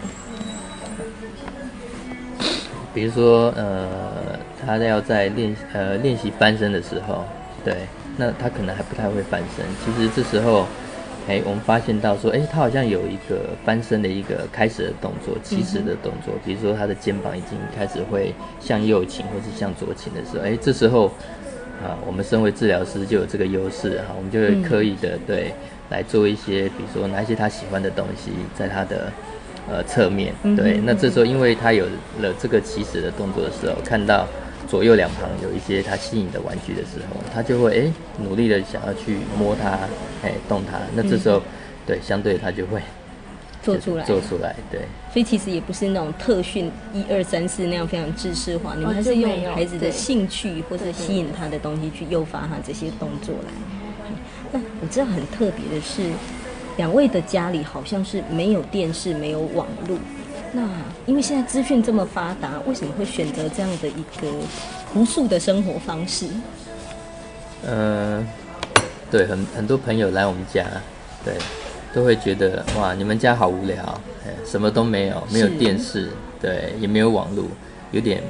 [2.95, 3.87] 比如说，呃，
[4.65, 7.25] 他要在练呃练习翻身的时候，
[7.65, 7.75] 对，
[8.17, 9.65] 那他可能还不太会翻身。
[9.85, 10.67] 其实这时候，
[11.29, 16.35] 哎，我们发现到说，哎，他好像有一个翻身的一个开始的动作，起始的动作。
[16.45, 21.09] 比如说他的肩膀已经开始会向右倾或是向左倾的时候，哎，这时候
[21.85, 25.53] 啊，我们身为治疗师就有这个优势哈，我们就会刻意的对
[25.91, 29.13] 来做一些，比如说拿一些他喜欢的东西，在他的
[29.71, 31.85] 呃侧面，对，那这时候因为他有
[32.21, 34.27] 了这个起始的动作的时候，看到
[34.69, 39.79] 左右两旁有一些他吸引的玩具的时候，他就会哎努力的想要去摸它，
[40.23, 41.43] 哎动它，那这时候、
[41.87, 42.81] 对相对他就会
[43.63, 44.81] 做出来做出来，对。
[45.13, 53.51] 所以其实也不是那种特训一二三四那样非常知识化，你们哦还是用孩子的兴趣或者吸引他的东西去诱发他这些动作来。
[54.53, 56.03] 那我知道很特别的是，
[56.79, 59.99] 两位的家里好像是没有电视、没有网络。
[60.53, 60.67] 那
[61.05, 64.33] 因为现在资讯这么发达，为什么会选择这样的一个
[64.93, 66.27] 朴素的生活方式？
[67.67, 68.27] 嗯，
[69.11, 70.65] 对，很很多朋友来我们家，
[71.25, 71.35] 对，
[71.93, 73.83] 都会觉得哇，你们家好无聊，
[74.25, 76.09] 哎，什么都没有，没有电视，
[76.41, 77.45] 对，也没有网络，
[77.91, 78.23] 有点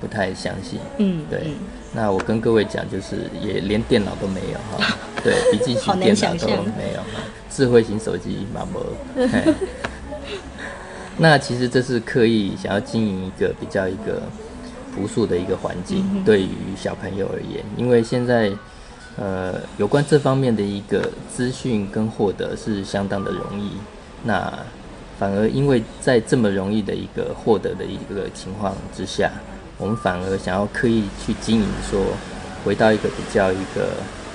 [0.00, 0.80] 不太相信。
[0.96, 1.54] 嗯，对嗯，
[1.94, 9.26] 那我跟各位讲，就是也连电脑都没有哈， 对，笔记型电脑都没有哈，智慧型手机 嘛没。
[9.28, 9.54] 嘿
[11.18, 14.22] 那其实这是刻意想要经营一个比较一个
[14.94, 18.50] 朴素的一个环境，对于小朋友而言，因为现在
[19.18, 23.72] 呃有关这方面的一个资讯跟获得是相当的容易，
[24.24, 24.50] 那
[25.18, 29.30] 反而因为在这么容易的一个获得的一个情况之下，
[29.82, 32.00] 我们反而想要刻意去经营，说
[32.64, 33.88] 回到一个比较一个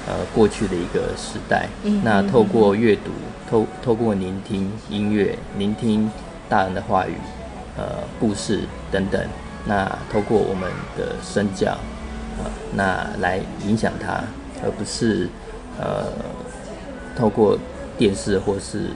[0.05, 1.69] 呃过去的一个时代。
[2.03, 3.11] 那透过阅读，
[3.49, 6.11] 透透过聆听音乐，聆听
[6.49, 7.13] 大人的话语，
[7.77, 8.59] 呃，故事
[8.91, 9.25] 等等，
[9.65, 11.77] 那透过我们的身教，
[12.43, 14.21] 呃，那来影响他，
[14.61, 15.29] 而不是
[15.79, 16.07] 呃
[17.15, 17.57] 透过
[17.97, 18.89] 电视或是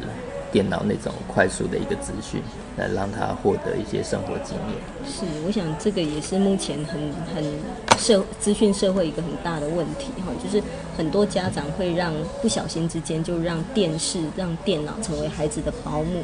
[0.51, 2.41] 电脑那种快速的一个资讯，
[2.77, 4.77] 来让他获得一些生活经验。
[5.05, 6.99] 是，我想这个也是目前很
[7.33, 7.43] 很
[7.97, 10.61] 社资讯社会一个很大的问题哈，就是
[10.97, 16.23] 很多家长会让不小心之间就让电视、让电脑成为孩子的保姆，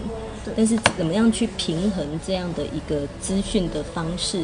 [0.56, 4.44] 但是怎么样去平衡这样的一个资讯的方式？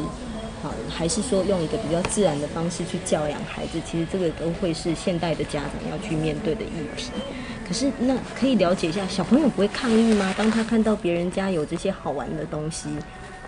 [0.64, 3.82] 好，还是说用一个比较自然的方式去教养孩子？
[3.86, 7.12] 其实这个都会是现代的家长要去面对的议题。
[7.68, 10.34] 可是，那可以了解一下，小朋友不会抗议吗？
[10.38, 12.88] 当他看到别人家有这些好玩的东西，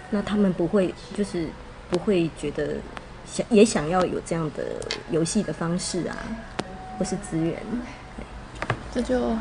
[0.10, 1.48] 那他们不会就是
[1.90, 2.76] 不会觉得
[3.26, 4.64] 想也想要有这样的
[5.10, 6.18] 游戏的方式啊，
[7.00, 7.56] 或是资源？
[8.94, 9.38] 这就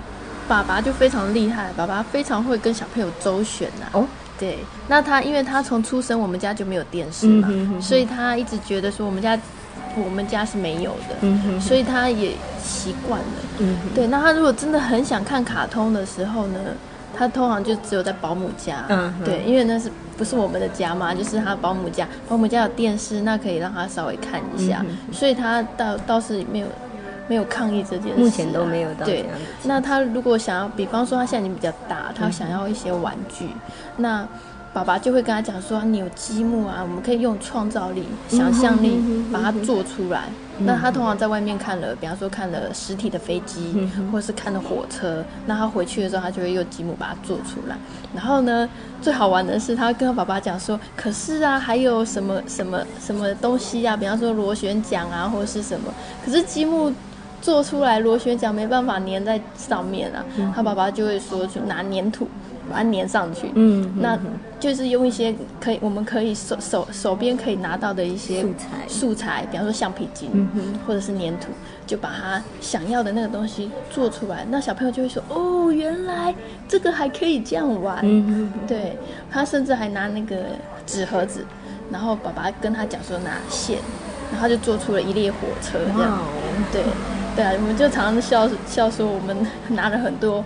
[0.47, 4.07] 爸爸就非常厉害，爸爸非常会跟小朋友周旋呐、哦，
[4.45, 7.83] 对，那他因为他从出生我们家就没有电视嘛，嗯哼哼哼。
[7.83, 9.39] 所以他一直觉得说我们家
[9.97, 11.61] 我们家是没有的，嗯哼哼。
[11.61, 13.27] 所以他也习惯了。
[13.59, 16.61] 嗯，对，那他如果真的很想看卡通的时候呢，
[17.17, 26.67] 他通常就只有在保姆家，嗯对，因为那是不是我们的家嘛，就是他保姆家，保姆家有电视，那可以让他稍微看一下，嗯所以他倒倒是没有
[27.29, 29.69] 没有抗议这件事啊、目前都没有到这对样子。
[29.69, 33.49] 那他如果想要，比方说他现在已经比较大，他想要一些玩具，
[33.97, 34.27] 那
[34.73, 39.01] 爸爸就会跟他讲说，你有积木啊，我们可以用创造力、想象力
[39.33, 40.25] 把它做出来。
[40.59, 47.77] 那他通常在外面看了，比方说看了实体的飞机，或者是看了火车，那他回去的时候，他就会用积木把它做出来。
[48.15, 48.69] 然后呢，
[49.01, 55.93] 最好玩的是，他跟他爸爸讲说，可是啊，还有什么什么什么东西啊，比方说螺旋桨啊，或者是什么，
[56.25, 56.93] 可是积木。
[57.45, 60.25] 做出来螺旋桨没办法粘在上面啊，
[60.57, 62.27] 他爸爸就会说去拿粘土
[62.71, 63.51] 把它粘上去。
[63.55, 64.19] 嗯那
[64.59, 70.49] 就是用一些可以我们可以手手手边可以拿到的一些素材素材，比方说橡皮筋、
[70.87, 71.49] 或者是粘土，
[71.87, 74.47] 就把他想要的那个东西做出来。
[74.49, 76.35] 那小朋友就会说：“哦，原来
[76.67, 77.99] 这个还可以这样玩。
[78.03, 78.97] 嗯对
[79.31, 80.37] 他甚至还拿那个
[80.87, 81.45] 纸盒子，
[81.91, 83.81] 然后爸爸跟他讲说拿线，
[84.33, 86.19] 然后就做出了一列火车这样。
[86.73, 86.83] 对，
[87.35, 89.37] 对啊，我们就常常笑笑说我们
[89.69, 90.45] 拿了很多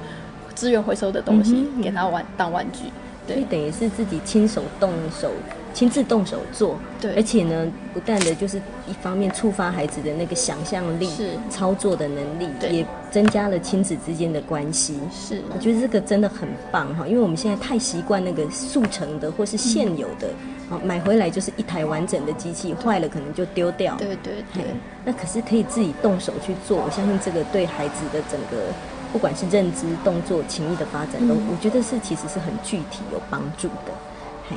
[0.54, 2.90] 资源回收的东西、嗯给他玩当玩具。
[3.26, 5.30] 对等于是自己亲手动手、
[5.78, 7.14] 亲自动手做，对。
[7.14, 11.38] 而且呢，不但的就是一方面触发孩子的那个想象力、是。
[11.48, 14.98] 操作的能力，也增加了亲子之间的关系。
[15.12, 15.40] 是。
[15.54, 20.26] 我觉得这个真的很棒哈，因为我们现在太习惯那个速成的或是现有的，
[20.68, 23.94] 啊、买回来就是一台完整的机器，坏了可能就丢掉。
[23.98, 24.64] 对对嘿对，
[25.04, 28.74] 那可是可以自己动手去做，我相信这个对孩子的整个
[29.12, 31.46] 不管是认知、动作、情谊的发展，都、嗯。
[31.52, 33.92] 我觉得是其实是很具体有帮助的。
[34.50, 34.56] 嘿，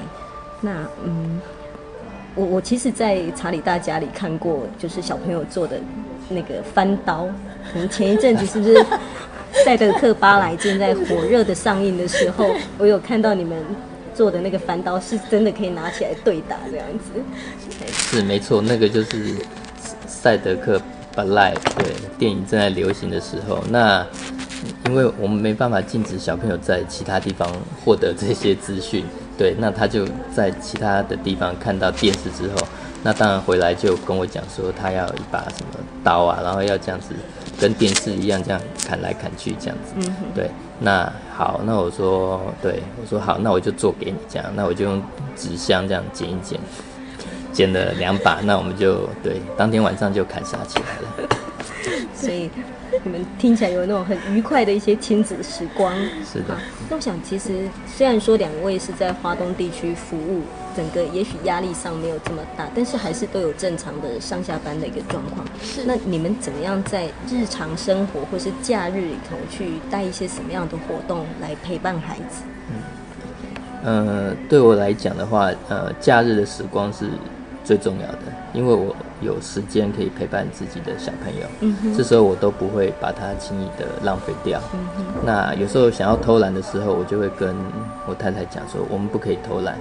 [0.61, 0.71] 那
[1.03, 1.41] 嗯，
[2.35, 5.77] 我我其实，在查理大家里看过，就是小朋友做的
[6.29, 7.27] 那个翻刀，
[7.73, 8.85] 可能前一阵子是不是
[9.65, 13.57] 赛德克巴莱正在火热的上映的时候，我有看到你们
[14.13, 17.21] 做的那个翻刀，是真的可以拿起来对打这样子。
[17.87, 19.35] 是没错，那个就是
[20.05, 20.79] 赛德克
[21.15, 24.05] 巴莱对电影正在流行的时候，那
[24.85, 27.51] 因为我们没办法禁止小朋友在其他地方
[27.83, 29.03] 获得这些资讯，
[29.41, 32.67] 对，那他就在其他的地方看到电视之后，
[33.01, 37.15] 那当然回来就跟我讲说他要一把什么刀啊，然后要这样子
[37.59, 39.95] 跟电视一样这样砍来砍去这样子，
[40.35, 45.01] 对，那好，那我说对我说好，那我就做给你这样，那我就用
[45.35, 46.59] 纸箱这样剪一剪。
[47.51, 51.29] 剪了两把，那我们就对，当天晚上就砍杀起来了。
[52.15, 52.49] 所以
[53.03, 55.93] 你们听起来有那种很愉快的一些亲子时光。
[56.25, 56.57] 是的，
[56.89, 60.41] 那我想，其实虽然说两位是在华东地区服务，
[60.75, 65.45] 整个也许压力上没有这么大，但是还是都有正常的上下班的一个状况。
[65.63, 72.43] 是那你们怎么样在日常生活或是假日里头去带一些什么样的活动来陪伴孩子？
[73.83, 77.09] 呃，对我来讲的话，呃，假日的时光是
[77.63, 78.19] 最重要的，
[78.53, 84.59] 因为我有时间可以陪伴自己的小朋友，嗯哼这时候我都不会把它轻易的浪费掉。
[84.73, 87.55] 嗯那有时候想要偷懒的时候，我就会跟
[88.07, 89.77] 我太太讲说，我们不可以偷懒，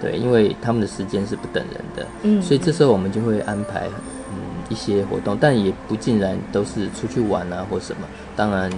[0.00, 3.88] 对，因为他们的时间是不等人的，嗯所以这时候我们就会安排
[4.32, 8.70] 嗯一些活动，但也不尽然都是出去玩啊或什么，当然。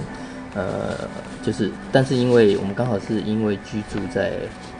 [0.55, 0.97] 呃，
[1.43, 4.33] 就是，但是因为我们刚好是因为居住在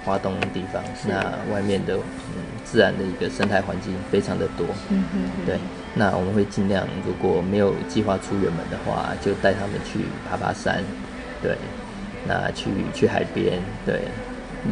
[0.07, 1.21] 华东地方，那
[1.53, 5.57] 外面的嗯自然的一个生态环境非常的多，嗯哼对，
[5.95, 10.83] 那我们会尽量，如果没有计划出远门的话，就带他们去爬爬山，
[11.41, 11.57] 对，
[12.27, 14.01] 那去去海边，对，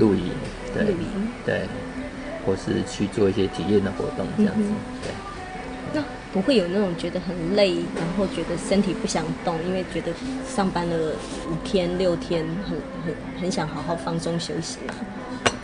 [0.00, 0.32] 露营，
[0.74, 0.84] 对
[1.46, 1.60] 对，
[2.44, 5.12] 或是去做一些体验的活动，这样子，嗯对。
[5.94, 6.02] 那
[6.32, 10.10] 不会有那种觉得很累，然后觉得身体不想动，因为觉得
[10.44, 11.12] 上班了
[11.48, 12.76] 五天六天，很
[13.06, 14.94] 很很想好好放松休息嘛。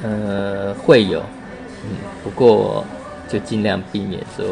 [0.04, 1.20] 呃，会有，
[1.84, 1.90] 嗯，
[2.22, 2.84] 不过
[3.28, 4.46] 就尽量避免说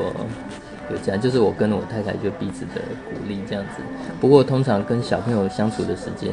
[0.90, 3.82] 有这样，就是我跟我太太就彼此的鼓励这样子。
[4.20, 6.32] 不过通常跟小朋友相处的时间，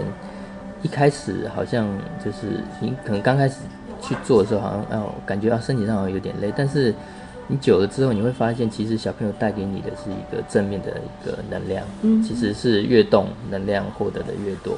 [0.82, 1.88] 一开始好像
[2.24, 3.56] 就是你可能刚开始
[4.02, 6.94] 去做的时候，好像哦感觉到身体上好像有点累，但是
[7.48, 14.74] 你久了之后，你会发现其实小朋友带给你的是一个正面的一个能量，嗯其实是越动能量获得的越多，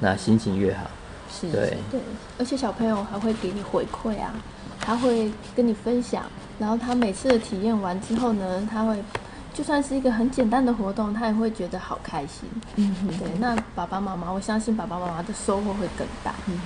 [0.00, 0.90] 那心情越好。
[1.30, 2.00] 是，对，对，
[2.38, 4.32] 而且小朋友还会给你回馈啊，
[4.80, 6.24] 他会跟你分享，
[6.58, 8.96] 然后他每次的体验完之后呢，他会
[9.52, 12.48] 就算是一个很简单的活动，他也会觉得好开心。
[12.76, 16.34] 嗯哼对，那爸爸妈妈，我相信爸爸妈妈的收获会更大。
[16.46, 16.58] 嗯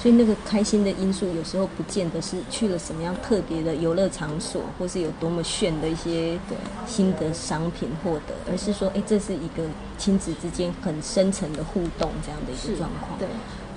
[0.00, 6.38] 所以那个开心的因素，有时候不见得是去了什么样特别的游乐场所，或是有多么炫的一些
[6.86, 9.62] 新的商品获得，而是说，哎，这是一个
[9.98, 13.18] 亲子之间很深层的互动这样的一个状况。
[13.18, 13.28] 对，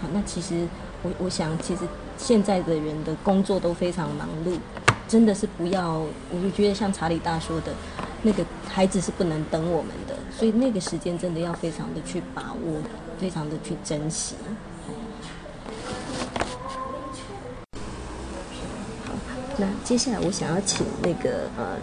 [0.01, 0.65] 好，那其实
[1.03, 1.81] 我我想，其实
[2.17, 4.57] 现在的人的工作都非常忙碌，
[5.07, 7.73] 真的是不要，我就觉得像查理大说的，
[8.21, 12.81] 那个孩子是不能等我们的，所以那个时间真的要非常的去把握，
[13.19, 14.35] 非常的去珍惜。
[19.05, 19.13] 好，
[19.57, 21.75] 那接下来我想要请那个呃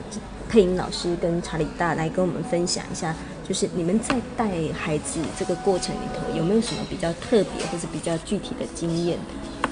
[0.49, 3.15] 佩莹老师跟查理大来跟我们分享一下，
[3.51, 9.19] 就是你们在带孩子这个过程里头，有没有什么比较特别或是比较具体的经验，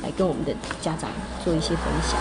[0.02, 1.08] 来跟我们的家长
[1.44, 2.18] 做一些分享？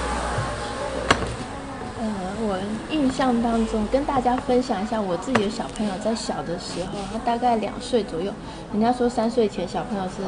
[1.99, 2.05] 呃，
[2.41, 2.59] 我
[2.91, 8.31] 印象当中跟大家分享一下我自己的小朋友在小的时候，他大概两岁左右。
[8.71, 10.21] 人家说三岁前小朋友是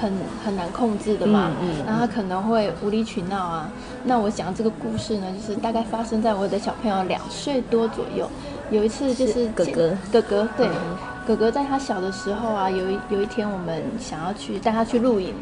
[0.00, 0.12] 很
[0.44, 3.68] 很难控制的嘛，嗯嗯那他可能会无理取闹啊。
[4.04, 8.30] 那我讲这个故事呢，就是大概发生在我的小朋友两岁多左右。
[8.70, 9.96] 有一次就是是哥哥。
[10.12, 10.96] 哥哥对嗯，
[11.26, 15.34] 哥哥在他小的时候啊，有一有一天我们想要去带他去露营，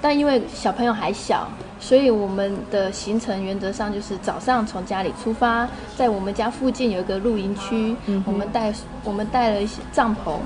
[0.00, 1.48] 但因为小朋友还小，
[1.80, 8.72] 所以我们的行程原则上就是早上从家里出发，在我们家附近有一个露营区，嗯我们带
[9.02, 10.38] 我们带了一些帐篷，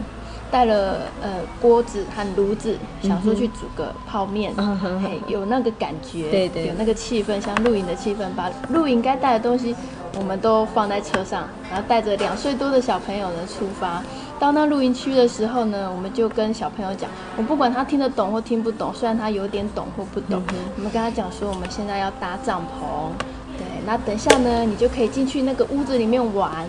[0.51, 1.31] 带了呃
[1.61, 6.67] 锅子和炉子，想说去煮个泡面，嗯嘿，有那个感觉，对对。
[6.67, 9.75] 有那个气氛，像露营的气氛，把露营该带的东西
[10.17, 14.03] 我们都放在车上，然后带着两岁多的小朋友呢出发。
[14.39, 20.41] 到那露营区的时候呢，我们就跟小朋友讲，我不管他听得懂或听不懂，虽然他有点懂或不懂，
[20.77, 23.11] 我们跟他讲说，我们现在要搭帐篷，
[23.59, 26.65] 对，那等一下呢，你就可以进去那个屋子里面玩，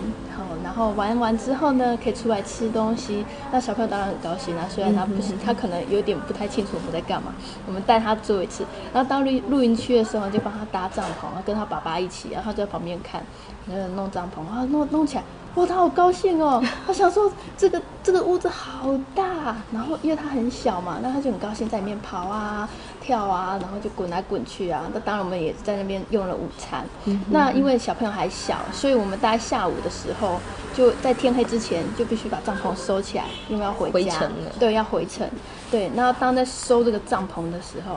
[0.80, 3.24] 后玩完之后呢，可以出来吃东西。
[3.52, 7.32] 那小朋友当然很高兴啊，虽然他不是，他可能有点不太清楚我们在干嘛。
[7.66, 13.22] 我们带他做一次，然后到露露营区的时候，就帮他搭帐篷，然后跟他爸爸一起，然后在旁边看，
[13.68, 15.24] 然后弄帐篷，啊，弄弄起来。
[15.56, 16.62] 哇，他好高兴哦！
[16.86, 17.28] 他想说
[17.58, 22.68] 这个这个屋子好大，然后因为他很小嘛，那他就很高兴在里面跑啊、
[23.10, 24.88] 跳啊，然后就滚来滚去啊。
[24.94, 26.86] 那当然我们也在那边用了午餐。
[27.28, 30.38] 那因为小朋友还小，所以我们大概下午的时候
[30.72, 33.92] 就在天黑之前就必须把帐篷收起来，因为要回家。
[33.92, 35.28] 回程了对，要回城。
[35.72, 37.96] 对，那当在收这个帐篷的时候，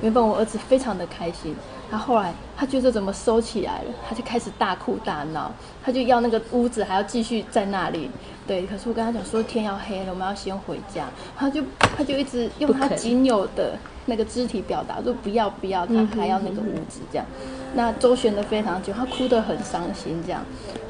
[0.00, 1.54] 原本我儿子非常的开心，
[1.90, 5.52] 他后来他觉得怎么收起来了，他就开始大哭大闹，
[5.84, 8.10] 他就要那个屋子还要继续在那里。
[8.46, 11.04] 对，可是我跟他讲说天要黑了，我们要先回家，
[11.36, 17.26] 他就他就一直用他仅有的那个肢体表达，就不要不要，他还要那个屋子这样。
[17.74, 20.42] 那周旋的非常久，他哭得很伤心这样。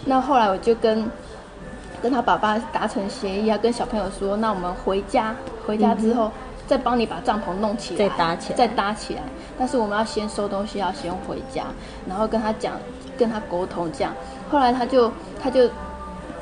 [0.07, 1.09] 那后来我就跟
[2.03, 5.35] 跟他爸爸达成协议啊，跟小朋友说，那我们回家，
[5.67, 6.31] 回家之后、
[6.67, 9.23] 再帮你把帐篷弄起来，再搭起来再搭起来。
[9.59, 11.65] 但是我们要先收东西，要先回家，
[12.07, 12.75] 然后跟他讲，
[13.17, 14.13] 跟他沟通这样。
[14.51, 15.11] 后来他就
[15.43, 15.71] 他就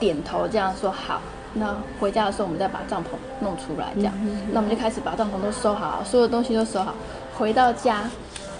[0.01, 1.21] 点头这样说好。
[1.55, 3.09] 那回家的时候，我们再把帐篷
[3.41, 4.15] 弄出来，这样。
[4.53, 6.95] 那我们就开始把帐篷都收好，所有东西都收好。
[7.37, 8.05] 回到家，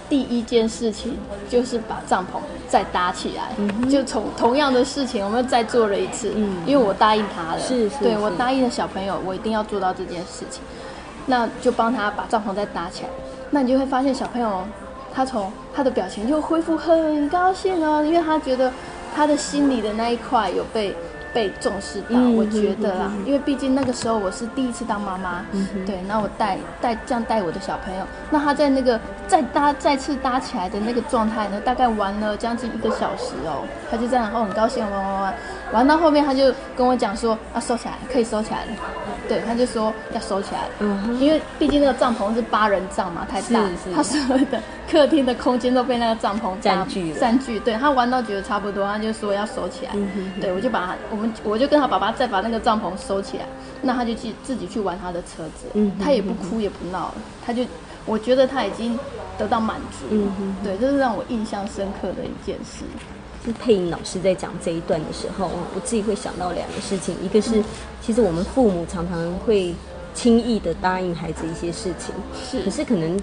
[0.09, 1.17] 第一件事情
[1.49, 2.37] 就是把帐篷
[2.67, 3.49] 再搭起来，
[3.89, 6.33] 就从同样的事情，我们再做了一次。
[6.35, 10.61] 嗯因为我答应他了，是是是对我答应了小朋友，我一定要做到这件事情。
[11.25, 13.09] 那就帮他把帐篷再搭起来。
[13.51, 14.63] 那你就会发现小朋友，
[15.13, 18.71] 他从他的表情就恢复很高兴哦，因为他觉得
[19.15, 20.93] 他的心里的那一块有被
[21.33, 22.07] 被重视到。
[22.11, 25.45] 嗯我觉得啦嗯嗯，因为毕竟那个时候我是第一次当妈妈，
[25.85, 35.33] 对，那我带带这样带我的小朋友，那他在那个再搭再次搭起来的那个状态呢，大概玩了将近一个小时哦，他就这样，然后很高兴玩玩玩，
[35.73, 38.71] 玩到后面他就跟我讲说啊收起来，可以收起来了，
[39.27, 40.61] 对，他就说要收起来。
[40.61, 43.59] 了，嗯因为毕竟那个帐篷是八人帐嘛，太大。
[43.83, 47.19] 是是，他所有的客厅的空间都被那个帐篷占据了。
[47.19, 47.59] 占据。
[47.61, 49.91] 对他玩到觉得差不多，他就说要收起来。
[49.95, 53.45] 嗯对我就把他，我们我就跟他爸爸再把那个帐篷收起来，
[53.81, 57.63] 那他就去自己去玩他的车子，嗯哼他也不哭也不闹了，他就
[58.05, 58.97] 我觉得他已经
[59.37, 60.29] 得到满足。
[60.63, 62.83] 对，这是让我印象深刻的一件事。
[63.45, 67.61] 是配音老师在讲这一段的时候，我自己会想到两个事情，一个是
[68.01, 69.73] 其实我们父母常常会
[70.13, 73.19] 轻易的答应孩子一些事情，是可是可能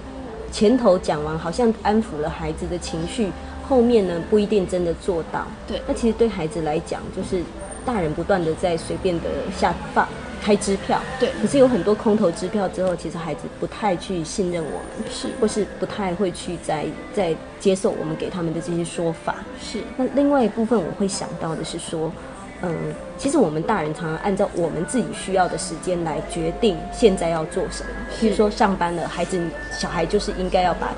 [0.53, 3.31] 前头讲完好像安抚了孩子的情绪，
[3.68, 5.47] 后面呢不一定真的做到。
[5.66, 7.43] 对那其实对孩子来讲，就是
[7.85, 10.07] 大人不断的在随便的下放
[10.43, 11.31] 开支票，对。
[11.41, 15.28] 可是有很多空头支票之后，其实孩子不太去信任我们，是。
[15.41, 19.37] 或是不太会去在在接受我们给他们的这些说法。
[19.61, 19.81] 是。
[19.97, 22.11] 那另外一部分我会想到的是说，
[22.62, 22.74] 嗯，
[23.18, 27.91] 其实我们大人常常按照我们自己需要的时间来决定现在要做什么。
[28.18, 29.41] 比如说上班了，孩子
[29.78, 30.89] 小孩就是应该要把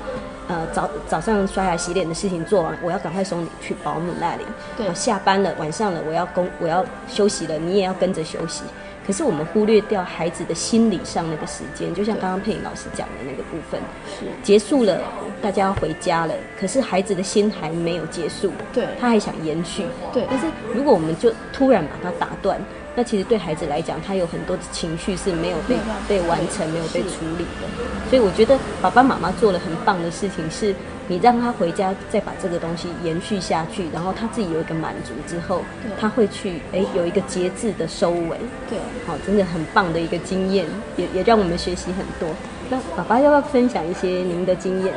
[0.47, 4.43] 呃早早上刷牙洗脸的事情做完，我要赶快送你去保姆那里。
[4.77, 8.63] 对呃下班了，晚上了，我要工我要休息了，你也要跟着休息。
[9.05, 13.77] 可是我们忽略掉孩子的心理上那个时间，就像刚刚佩颖老师讲的那个部分，
[14.17, 14.97] 是结束了，
[15.41, 19.85] 大家要回家了，可是孩子的心还没有结束，对他还想延续。
[20.13, 22.57] 对但是如果我们就突然把它打断，
[22.95, 25.75] 那其实对孩子来讲，他有很多的情绪是没有被
[26.07, 27.67] 被完成、没有被处理的。
[28.09, 30.75] 所以我觉得爸爸妈妈做了很棒的事情，是
[31.07, 35.63] 你让他回家再把这个东西延续下去，然后他自己有一个满足之后，
[35.99, 38.37] 他会去哎有一个节制的收尾。
[38.69, 38.77] 对。
[39.07, 40.65] 好，真的很棒的一个经验，
[40.95, 42.29] 也也让我们学习很多。
[42.69, 44.93] 那爸爸要不要分享一些您的经验？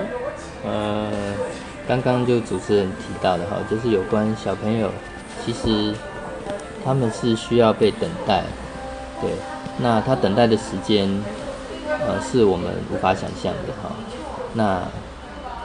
[0.65, 1.11] 呃，
[1.89, 4.91] 刚刚就主持人提到的哈，就是有关小朋友，
[5.45, 5.95] 其实
[6.87, 8.45] 他们是需要被等待，
[9.21, 9.33] 对，
[9.79, 11.11] 那他等待的时间，
[12.07, 13.91] 呃，是我们无法想象的哈。
[14.55, 14.81] 那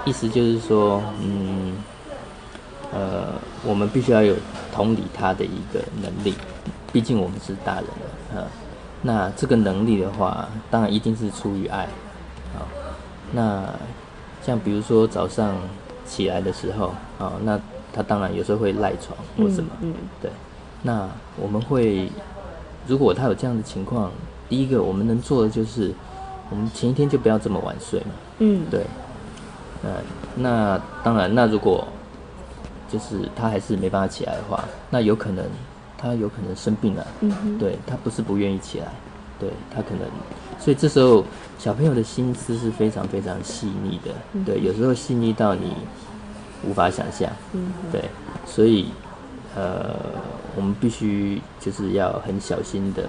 [0.04, 1.76] 意思就是说，嗯，
[2.92, 4.36] 呃，我们必须要有
[4.74, 6.34] 同理他的一个能力，
[6.92, 8.48] 毕竟我们是大人了，呃，
[9.04, 11.88] 那这个能力的话，当然一定是出于爱，
[12.58, 12.68] 好，
[13.32, 13.64] 那
[14.44, 15.56] 像比如说早上
[16.04, 17.60] 起来的时候，哦，那
[17.94, 19.94] 他当然有时候会赖床或什么，嗯。
[20.20, 20.32] 对，
[20.84, 21.08] 那
[21.40, 22.10] 我们会，
[22.88, 24.12] 如果他有这样的情况，
[24.50, 25.94] 第一个我们能做的就是，
[26.50, 28.08] 我们前一天就不要这么晚睡嘛，
[28.40, 28.86] 嗯，对，
[29.84, 29.92] 呃，
[30.36, 31.88] 那当然，那如果
[32.92, 35.46] 就是他还是没办法起来的话，那有可能
[35.98, 38.88] 他有可能生病了，嗯哼，对他不是不愿意起来，
[39.40, 40.02] 对他可能，
[40.60, 41.24] 所以这时候
[41.60, 45.74] 小朋友的心思是非常非常细腻的，对，有时候细腻到你
[46.68, 48.04] 无法想象，嗯对，
[48.46, 48.88] 所以
[49.56, 49.94] 呃，
[50.56, 53.04] 我们必须就是要很小心的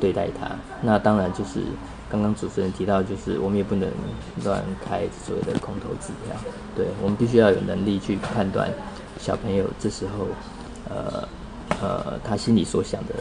[0.00, 0.50] 对待他。
[0.82, 1.60] 那当然就是
[2.10, 3.88] 刚刚主持人提到，就是我们也不能
[4.44, 6.36] 乱开所谓的空头支票，
[6.74, 8.68] 对我们必须要有能力去判断
[9.20, 10.26] 小朋友这时候
[10.90, 11.28] 呃
[11.80, 13.14] 呃他心里所想的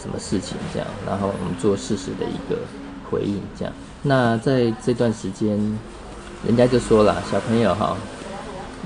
[0.00, 2.60] 什么事情，这样，然后我们做适时的一个
[3.10, 3.74] 回应，这样。
[4.02, 5.58] 那在这段时间，
[6.46, 7.96] 人家就说了，小朋友哈。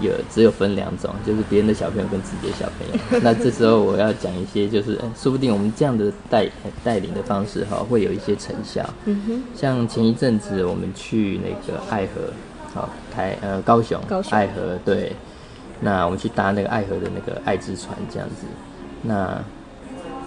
[0.01, 3.21] 有只有分两种，就是别人的小朋友跟自己的小朋友。
[3.23, 6.49] 那这时候我要讲一些，就是哎说不定我们这样的带
[6.83, 8.85] 带领的方式哈，会有一些成效。
[9.05, 12.33] 嗯哼，像前一阵子我们去那个爱河，
[12.75, 15.13] 好台呃高雄，高雄爱河对，
[15.81, 18.47] 那我们去搭那个爱河的那个爱之船这样子，
[19.03, 19.43] 那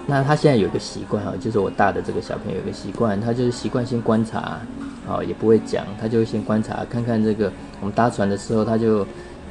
[0.09, 4.59] 那他现在有一个习惯哈，就是我大的这个小朋友有一个习惯，他就是习惯性观察，
[5.05, 7.51] 好也不会讲，他就会先观察看看这个
[7.81, 9.05] 我们搭船的时候，他就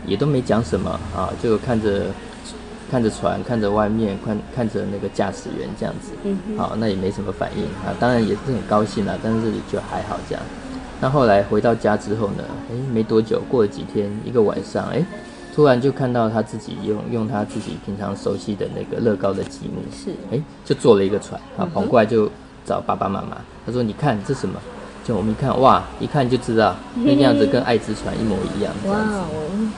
[0.04, 2.06] 也都没讲什么啊，就看着
[2.90, 10.42] 看着船，看着外面，看看着那个驾驶员这样子，嗯哼好，那也没什么反应啊，当然也是很高兴啦，但是就还好这样。
[11.00, 15.04] 那后来回到家之后呢，诶，没多久，过了几天，一个晚上，诶，
[15.54, 22.30] 突然就看到他自己用用他自己平常熟悉的那个乐高的积木，是诶，就做了一个船啊，跑过来就
[22.64, 23.36] 找爸爸妈妈，
[23.66, 24.58] 他说：“你看这什么？”
[25.06, 29.14] 就我们一看，哇，一看就知道那个样子跟爱之船一模一样，这哇样子。
[29.14, 29.70] 哦，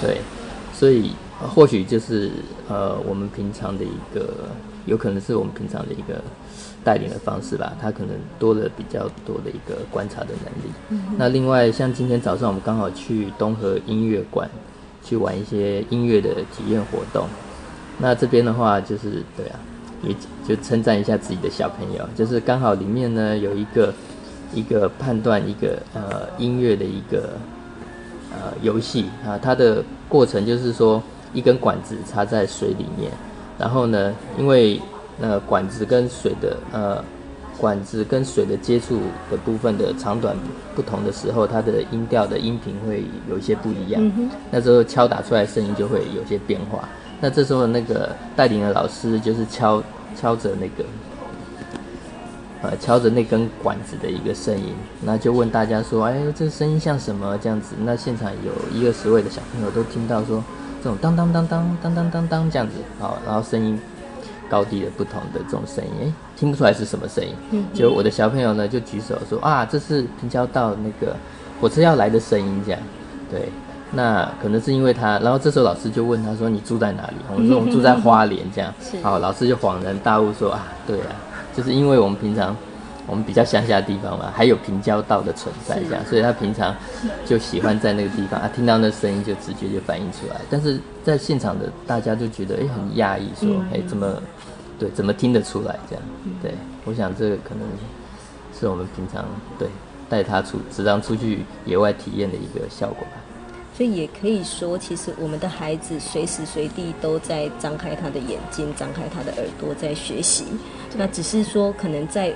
[0.00, 0.20] 对，
[0.72, 2.32] 所以呃或许就是
[2.68, 4.48] 呃，我们平常的一个，
[4.86, 6.20] 有可能是我们平常的一个
[6.82, 11.00] 带领的方式吧，他可能多了比较多的一个观察的能力。
[11.16, 14.50] 那另外，像今天早上我们刚好去东河音乐馆
[15.04, 17.28] 去玩一些音乐的体验活动，
[17.98, 19.60] 那这边的话就是对啊，
[20.02, 20.12] 也
[20.44, 23.94] 就称赞一下自己的小朋友，就是刚好里面呢有一个
[24.52, 27.30] 一个判断一个呃音乐的一个
[28.32, 33.10] 呃游戏啊，它的过程就是说一根管子插在水里面，
[33.58, 34.80] 然后呢，因为
[35.20, 37.04] 呃管子跟水的呃
[37.58, 38.98] 管子跟水的接触
[39.30, 40.34] 的部分的长短
[40.74, 44.02] 不同的时候，它的音调的音频会有一些不一样。
[44.50, 46.88] 那时候敲打出来声音就会有些变化。
[47.20, 49.82] 那这时候那个带领的老师就是敲
[50.18, 50.84] 敲着那个
[52.62, 60.42] 呃敲着那根管子的一个声音，那就问大家说：“哎，这个声音像什么？”这样子，那现场有一二十位的小朋友都听到说
[60.82, 63.78] 这种当当当当当当当当这样子，好，然后声音
[64.48, 67.34] 高低的不同的这种声音，哎，听不出来是什么声音。
[67.50, 71.16] 嗯，就我的小朋友呢就举手说：“啊，这是平交道那个
[71.60, 72.80] 火车要来的声音。”这样，
[73.30, 73.48] 对。
[73.92, 81.06] 那可能是因为他，然后这时候老师就问他说：“你住在哪里？”我说：“我们住在花莲。”这样， 好，老师就恍然大悟说：“啊，对啊，
[81.54, 82.56] 就是因为我们平常
[83.06, 86.74] 我们比较乡下的地方嘛，还有平交道的存在，这样，所以他平常
[87.26, 90.40] 就喜欢在那个地方啊，听到那声音就直觉就反映出来。
[90.48, 94.22] 但是在现场的大家就觉得哎很讶异，说哎怎么
[94.78, 96.04] 对怎么听得出来这样？
[96.40, 97.66] 对，我想这个可能
[98.58, 99.24] 是我们平常
[99.58, 99.68] 对
[100.08, 103.16] 带他出时常出去野外体验的一个效果吧。
[103.76, 110.44] 所以也可以说，其实我们的孩子随时随地都在张开他的眼睛，张开他的耳朵，在学习。
[110.96, 112.30] 那只是说，可能在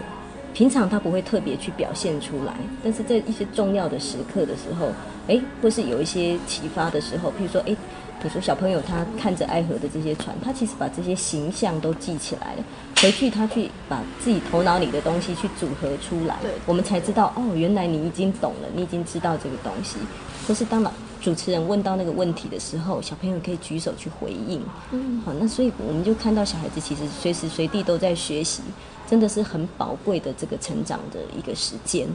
[0.55, 4.89] 平常他不会特别去表现出来，但是在一些重要的时刻的时候，
[5.29, 7.77] 哎，或是有一些启发的时候，譬如说，哎，
[8.23, 12.65] 你说小朋友他看着爱河的这些船，他其实把这些形象都记起来了，
[13.03, 19.99] 回去他去把自己头脑里的东西去组合出来，我们才知道，哦，原来你已经懂了，你已经知道这个东西。
[20.47, 20.93] 或是当老
[21.25, 24.63] 主持人问到那个问题的时候，小朋友可以举手去回应。
[24.91, 28.61] 嗯，好，那所以我们就看到小孩子其实随时随地都在学习，
[29.09, 32.07] 真的是很宝贵的这个成长的一个时间。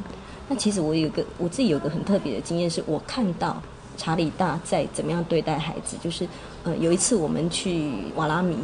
[0.47, 3.59] 那其实我有个我自己有个很特别的经验，是我看到
[3.97, 5.97] 查理大在怎么样对待孩子。
[6.03, 6.27] 就是
[6.63, 8.55] 呃有一次我们去瓦拉米，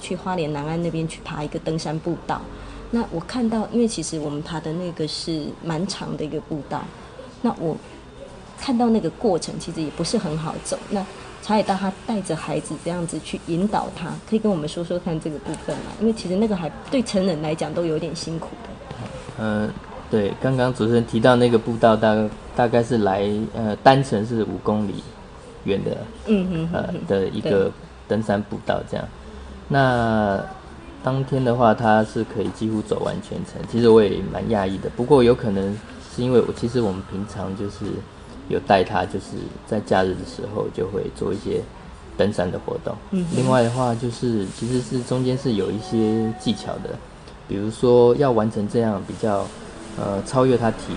[0.00, 2.42] 去花莲南安那边去爬一个登山步道。
[2.90, 6.82] 那我看到，因为其实我们爬的那个是蛮长的一个步道，
[7.40, 7.76] 那我
[8.62, 10.78] 看到那个过程其实也不是很好走。
[10.88, 11.04] 那
[11.42, 15.90] 查理大他带着孩子这样子去引导他，可以跟我们说说看这个部分吗？
[16.00, 18.70] 因为其实那个还对成人来讲都有点辛苦的。
[19.40, 19.68] 嗯，
[20.08, 25.02] 对，刚刚主持人提到那个步道大大概是来呃单程是五公里
[25.64, 25.96] 远的，
[26.26, 27.72] 嗯哼哼呃的一个
[28.06, 29.04] 登山步道这样。
[29.66, 30.40] 那
[31.02, 34.88] 当天的话，他是可以几乎走完全程，其实我也蛮讶异的。
[34.90, 35.76] 不过有可能
[36.14, 37.86] 是因为我其实我们平常就是
[38.48, 39.36] 有带他，就是
[39.66, 41.62] 在假日的时候就会做一些
[42.16, 42.94] 登山的活动。
[43.10, 46.90] 嗯另外的话就是其实是中间是有一些技巧的，
[47.48, 49.46] 比如说要完成这样比较
[49.98, 50.94] 呃超越他体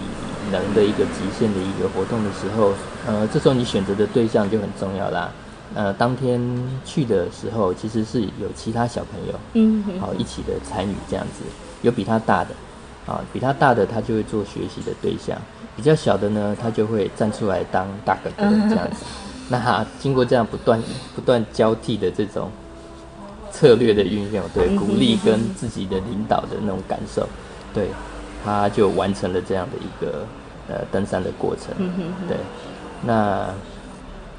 [0.51, 2.73] 能的一个极限的一个活动的时候，
[3.07, 5.31] 呃，这时候你选择的对象就很重要啦。
[5.73, 6.39] 呃，当天
[6.85, 11.43] 去的时候，其实是有其他小朋友，嗯哼好、一起的参与这样子，
[11.81, 12.51] 有比他大的，
[13.11, 15.35] 啊，比他大的他就会做学习的对象，
[15.75, 19.05] 比较小的呢，他就会站出来当大哥哥这样子。
[19.47, 20.81] 那经过这样不断
[21.13, 22.49] 不断交替的这种
[23.51, 27.27] 策略的运用，对鼓励跟自己的领导的那种感受，
[27.73, 27.89] 对，
[28.43, 30.25] 他就完成了这样的一个
[30.67, 31.75] 呃登山的过程。
[32.27, 32.37] 对，
[33.03, 33.47] 那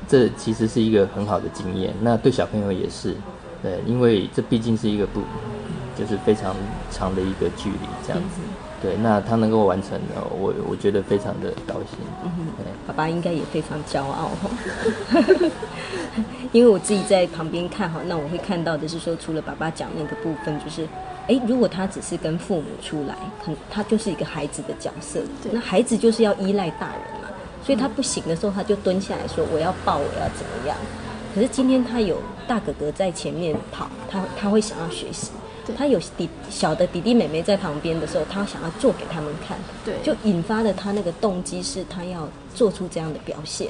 [0.09, 1.95] 这其实是一个很好的经验。
[2.01, 3.15] 那对小朋友也是，
[3.63, 5.21] 对，因为这毕竟是一个不
[5.97, 6.53] 就是非常
[6.91, 8.41] 长的一个距离这样子。
[8.83, 11.99] 对，那他能够完成，的我我觉得非常的高兴。
[12.25, 12.67] 嗯对。
[12.87, 14.51] 爸爸应该也非常骄傲哈，
[16.53, 20.87] 因为我自己在旁边看哈，那我会看到的是说，除了爸爸讲那个部分，就是，
[21.27, 25.21] 哎，如果他只是跟父母出来，可能他就是一个孩子的角色，
[25.51, 27.29] 那孩子就是要依赖大人嘛，
[27.65, 30.77] 所以他不行的时候，他就蹲下来说我要抱，我要怎么样。
[31.35, 35.33] 可是今天他有大哥哥在前面跑，他他会想要学习。
[35.73, 43.69] 他有弟小的弟弟妹妹在旁边的时候，他想要做给他们看，对就引发了他那个动机，是他要做出这样的表现。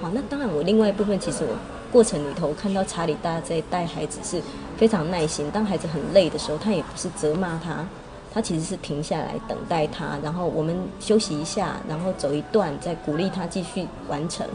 [0.00, 1.56] 好，那当然，我另外一部分其实我
[1.92, 4.42] 过程里头看到查理大在带孩子是
[4.76, 7.86] 非常耐心，当孩子很累的时候，他也不是责骂他，
[8.32, 14.46] 他其实是停下来等待他，然后我们休息一下，然后走一段，再鼓励他继续完成。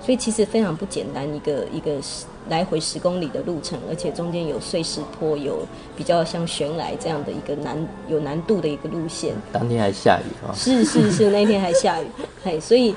[0.00, 5.66] 所以其实非常不简单，一个一个十来回十公里的路程，而且中间有碎石坡，有
[5.96, 7.76] 比较像悬崖这样的一个难
[8.08, 9.34] 有难度的一个路线。
[9.52, 12.06] 当天还下雨啊、是是是，那天还下雨，
[12.42, 12.94] 嘿，所以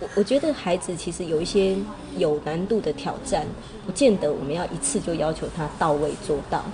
[0.00, 1.76] 我我觉得孩子其实有一些
[2.16, 3.46] 有难度的挑战，
[3.86, 6.64] 不见得我们要一次就要求他到位做到，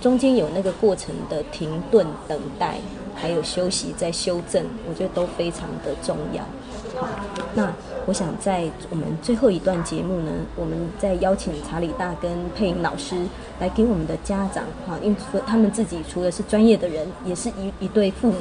[0.00, 2.78] 中间有那个过程的停顿、等待，
[3.14, 6.44] 还有休息再修正，我觉得都非常的重要。
[6.96, 7.08] 好，
[7.54, 7.72] 那
[8.06, 13.16] 我想在我们最后一段节目呢，我们再邀请查理大跟佩音老师
[13.58, 18.38] 来给我们的家长哈，因为他们自己除了是专业的人，也是一一对父母，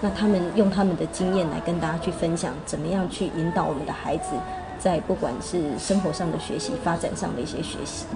[0.00, 4.30] 那他们用他们的经验来跟大家去分享，怎么样去引导我们的孩子，
[4.78, 8.06] 在不管是生活上的学习、发展上的一些学习。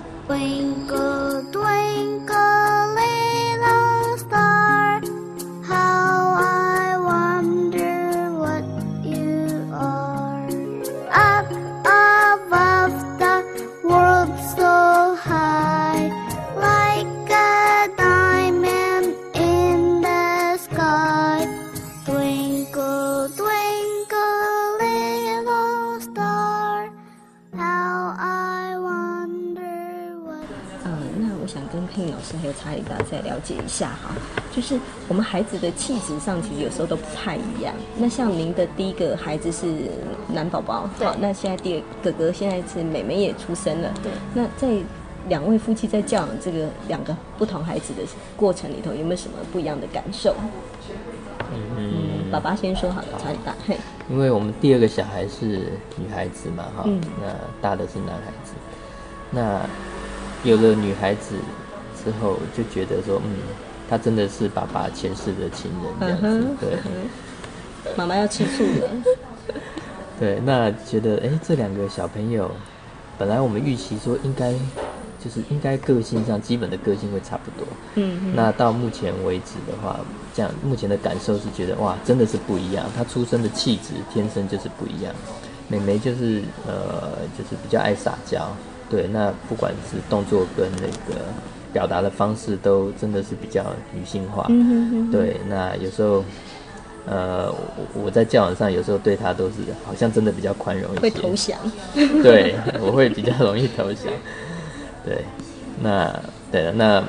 [32.44, 34.14] 还有查理大再了解一下哈，
[34.54, 34.78] 就是
[35.08, 37.72] 我们孩子的气质上其实有时候都不太一样。
[37.96, 39.66] 那像您的第一个孩子是
[40.28, 44.12] 男宝宝，对好，那现在第二哥哥现在是妹妹也出生了，对。
[44.34, 44.76] 那在
[45.30, 48.02] 两位夫妻在教养这个两个不同孩子的
[48.36, 50.34] 过程里头，有没有什么不一样的感受？
[51.78, 53.78] 嗯，爸爸先说好了，查理大，嘿，
[54.10, 57.32] 因为我们第二个小孩是女孩子嘛，哈、嗯那
[57.62, 58.52] 大的是男孩子。
[59.30, 59.62] 那
[60.44, 61.36] 有了女孩子
[62.04, 63.36] 之后，就觉得说，嗯，
[63.88, 66.78] 他真的是爸爸前世的情人这样子，对。
[67.96, 68.90] 妈妈要吃醋了，
[70.18, 72.50] 对，那觉得哎，这两个小朋友，
[73.18, 74.52] 本来我们预期说应该
[75.22, 80.00] 就是应该个性上基本的个性会差不多，嗯那到目前为止的话，
[80.34, 82.86] 这样目前的感受是觉得哇，真的是不一样。
[82.96, 85.14] 他出生的气质天生就是不一样。
[85.68, 88.48] 美眉就是呃，就是比较爱撒娇，
[88.88, 91.20] 对，那不管是动作跟那个
[91.74, 93.62] 表达的方式，都真的是比较
[93.92, 94.46] 女性化。
[94.48, 96.24] 嗯哼哼，对，那有时候。
[97.06, 101.58] 呃，我我在教养上有时候对他都是好像真的比较宽容一些，会投降，
[102.22, 104.10] 对，我会比较容易投降。
[105.04, 105.22] 对，
[105.82, 106.10] 那
[106.50, 107.04] 对了，那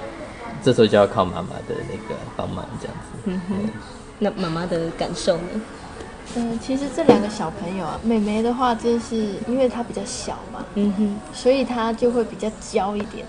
[0.61, 3.21] 这时候就要靠妈妈的那个帮忙，这样子。
[3.23, 3.69] 嗯哼，
[4.19, 5.61] 那妈妈的感受呢？
[6.35, 9.15] 嗯，其实这两个小朋友啊，妹妹的话，就是
[9.47, 13.25] 因为她比较小嘛，嗯哼，所以她就会比较娇一点。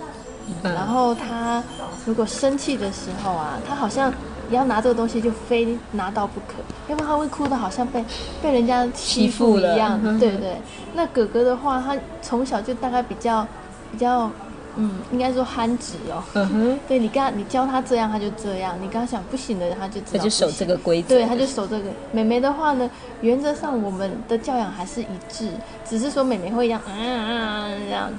[0.65, 1.63] 嗯然后他
[2.05, 4.13] 如果生气的时候啊，他好像
[4.51, 6.55] 要拿这个东西就非拿到不可，
[6.89, 8.05] 要不然他会哭的好像被
[8.41, 10.19] 被人家欺负一样对不。
[10.19, 10.57] 对对。
[10.95, 13.47] 那哥哥的话，他从小就大概比较
[13.91, 14.31] 比较，
[14.77, 16.23] 嗯，应该说憨直哦。
[16.35, 21.91] 嗯哼，对你跟他，你教他这样，他就这样；你跟他讲不行的，他就他就守这个规则，对，他就守这个。
[22.13, 22.89] 妹妹的话呢，
[23.21, 25.51] 原则上我们的教养还是一致，
[25.85, 27.43] 只是说妹妹会这样，嗯嗯
[27.73, 28.11] 嗯这样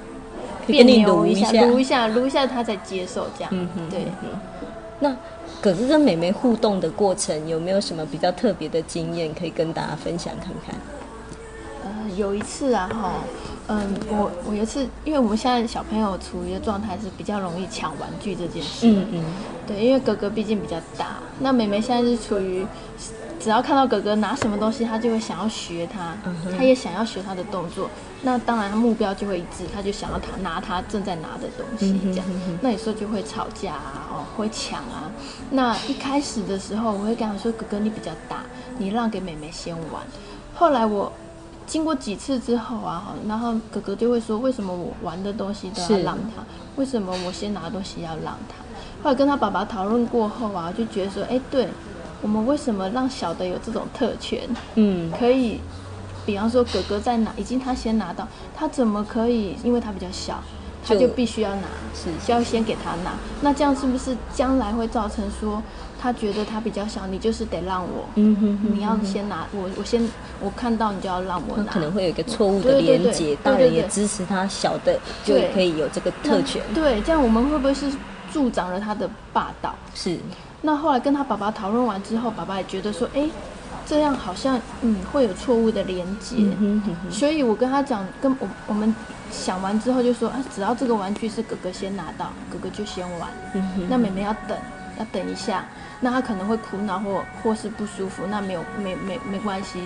[0.66, 3.50] 别跟你扭一下，撸一下撸一下，撸一下，他才接受这样。
[3.52, 4.06] 嗯哼对。
[5.00, 5.10] 那
[5.60, 10.74] 哥哥跟妹妹互动的过程，有没有什么比较特别的经验可以跟大家分享看看？
[11.84, 13.14] 呃，有一次啊，哈，
[13.68, 18.88] 嗯，我我有一次，因为我们现在小朋友处于的状态是比较容易抢玩具这件事。
[18.90, 19.24] 嗯嗯，
[19.66, 22.66] 对，因为哥哥毕竟比较大，那妹妹现在是处于，
[23.38, 27.90] 只要看到哥哥拿什么东西，她就会想要学他，嗯她也想要学他的动作。
[28.22, 32.26] 那当然，目标就会一致，她就想要他拿他正在拿的东西这样。
[32.28, 35.12] 嗯哼那有时候就会吵架啊，哦，会抢啊。
[35.50, 38.42] 那一开始的时候，我会跟他说：“哥哥，你比较大，
[38.78, 40.02] 你让给妹妹先玩。”
[40.52, 41.12] 后来我
[41.68, 46.42] 经过几次之后啊，哈然后哥哥就会说：“为什么我玩的东西都要让他？
[46.76, 48.56] 为什么我先拿的东西要让他？”
[49.04, 51.68] 后来跟他爸爸讨论过后啊，就觉得说：“哎，对，
[52.22, 54.40] 我们为什么让小的有这种特权？
[54.74, 55.60] 嗯，可以，
[56.24, 59.54] 比方说哥哥在拿，已经他先拿到，他怎么可以？
[59.62, 60.42] 因为他比较小，
[60.82, 63.12] 他就就必须要拿，是就要先给他拿。
[63.42, 65.62] 那这样是不是将来会造成说，
[66.00, 70.00] 他觉得他比较小，你就是得让我，嗯哼哼你要先拿，我我先
[70.40, 77.90] 我看到你就要让我拿，可能会有一个错误的连接，对大人也支持他小的就可以有这个特权，对，这样我们会不会是
[78.32, 79.74] 助长了他的霸道？
[79.94, 80.18] 是，
[80.62, 83.28] 那后来跟他爸爸讨论完之后，爸爸也觉得说，哎，
[83.86, 86.36] 这样好像嗯会有错误的连接。
[87.10, 88.94] 所以我跟他讲，跟我我们
[89.30, 93.28] 想完之后就说，啊，只要这个玩具是哥哥先拿到，哥哥就先玩。
[93.88, 94.56] 那妹妹要等，
[94.98, 95.64] 要等一下，
[96.00, 99.80] 那他可能会哭闹或或是不舒服，那没有没没没关系，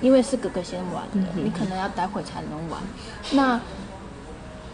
[0.00, 2.80] 因为是哥哥先玩的，嗯你可能要待会才能玩。
[3.32, 3.60] 那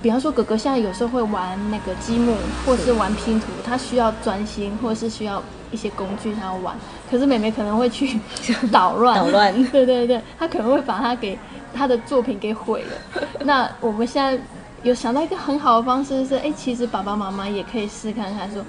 [0.02, 2.34] 比方说哥哥现在有时候会玩那个积木，
[2.64, 6.74] 或是玩拼图，他需要专心，或是需要一些工具他要玩，
[7.10, 8.18] 可是妹妹可能会去
[8.72, 11.38] 捣乱， 捣乱 对对对，他可能会把他给
[11.74, 13.22] 他的作品给毁了。
[13.44, 14.42] 那我们现在
[14.82, 18.64] 有想到一个很好的方式是，哎，其实爸爸妈妈也可以试看看说，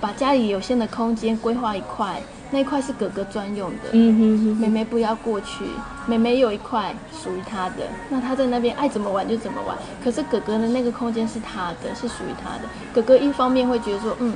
[0.00, 2.20] 把家里有限的空间规划一块，
[2.50, 4.56] 那一块是哥哥专用的，嗯哼哼。
[4.56, 5.64] 妹妹不要过去，
[6.06, 9.76] 妹妹有一块属于她的，那她在那边爱怎么玩就怎么玩。
[10.02, 12.62] 可是哥哥的那个空间是他的，是属于他的。
[12.94, 14.34] 哥哥一方面会觉得说，嗯，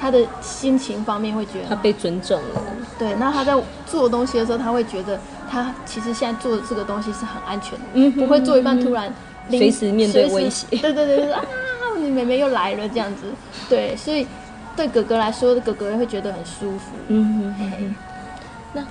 [0.00, 2.62] 他的心情方面会觉得他被尊重了，
[2.98, 5.18] 对，那他在做东西的时候，他会觉得
[5.50, 9.12] 他其实现在做的这个东西是很安全的，嗯哼不会做一半突然
[9.48, 11.42] 临随时面对随时威胁对对对对啊，
[11.98, 13.22] 你妹妹又来了这样子，
[13.68, 14.26] 对，所以
[14.76, 16.92] 对哥哥来说，哥哥会觉得很舒服。
[17.08, 17.94] 嗯哼哼哼，
[18.72, 18.84] 那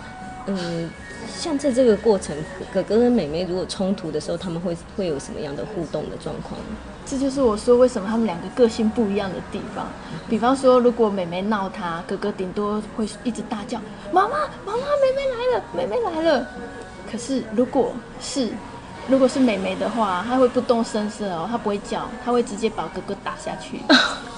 [0.48, 0.90] 嗯。
[1.38, 2.36] 像在这个过程，
[2.74, 6.60] 哥哥跟妹妹如果冲突的时候，他们会会有什么样的互动的状况？
[7.06, 9.88] 这就是我说为什么他们两个个性不一样的地方。
[10.28, 13.80] 比方说，如果妹妹闹他，哥哥顶多会一直大叫
[14.12, 16.48] ：“妈妈，妈妈，妹妹来了，妹妹来了。”
[17.10, 18.50] 可是如果是
[19.08, 23.80] 如果是妹妹的话，她会不动声色哦，她不会叫，她会直接把哥哥打下去。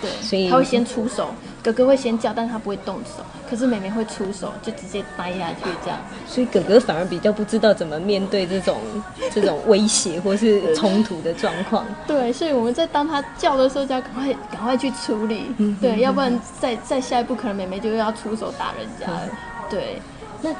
[0.00, 1.30] 对，所以他会先出手，
[1.62, 5.98] 哥哥会先叫，但是他不会动手，可是妹妹会出手，就直接掰下去这样。
[6.26, 8.78] 所以哥哥反而比较不知道怎么面对这种
[9.32, 11.84] 这种威胁或是冲突的状况。
[12.06, 15.46] 对，所以我们在当他叫的时候，就要赶快赶快去处理，
[15.80, 19.28] 对，要不然再再下一步，可能妹妹就要出手打人家了。
[19.68, 20.00] 对，
[20.42, 20.50] 那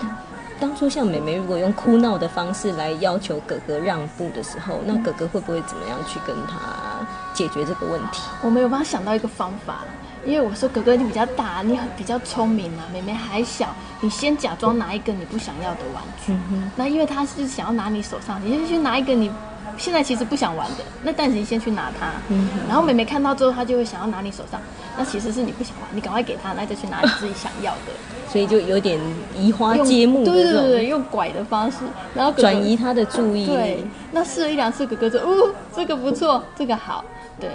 [0.58, 8.22] 当初像妹妹如果用哭闹的方式来要求哥哥让步的时候，那哥哥会不会怎么样去跟他解决这个问题？
[8.42, 9.84] 我没有办法想到一个方法，
[10.24, 13.68] 因为我说哥哥你比较大，你很比较聪明啊，妹妹还小，
[14.00, 16.34] 你先假装拿一个你不想要的玩具，
[16.74, 19.30] 那因为他是想要拿你手上，你就去拿一个你
[19.76, 22.06] 现在其实不想玩的，那但是你先去拿它，
[22.68, 24.60] 然后妹妹看到之后，她就会想要拿你手上，
[24.96, 27.92] 那其实是你不想玩，你赶快给她，那再去拿你自己想要的，
[28.30, 28.98] 所以就有点
[29.34, 31.78] 移花接木对对对对，用拐的方式，
[32.14, 37.04] 然后转移她的注意对力。，那试了一两次，哥哥说，哦，这个不错，这个好，
[37.40, 37.50] 对。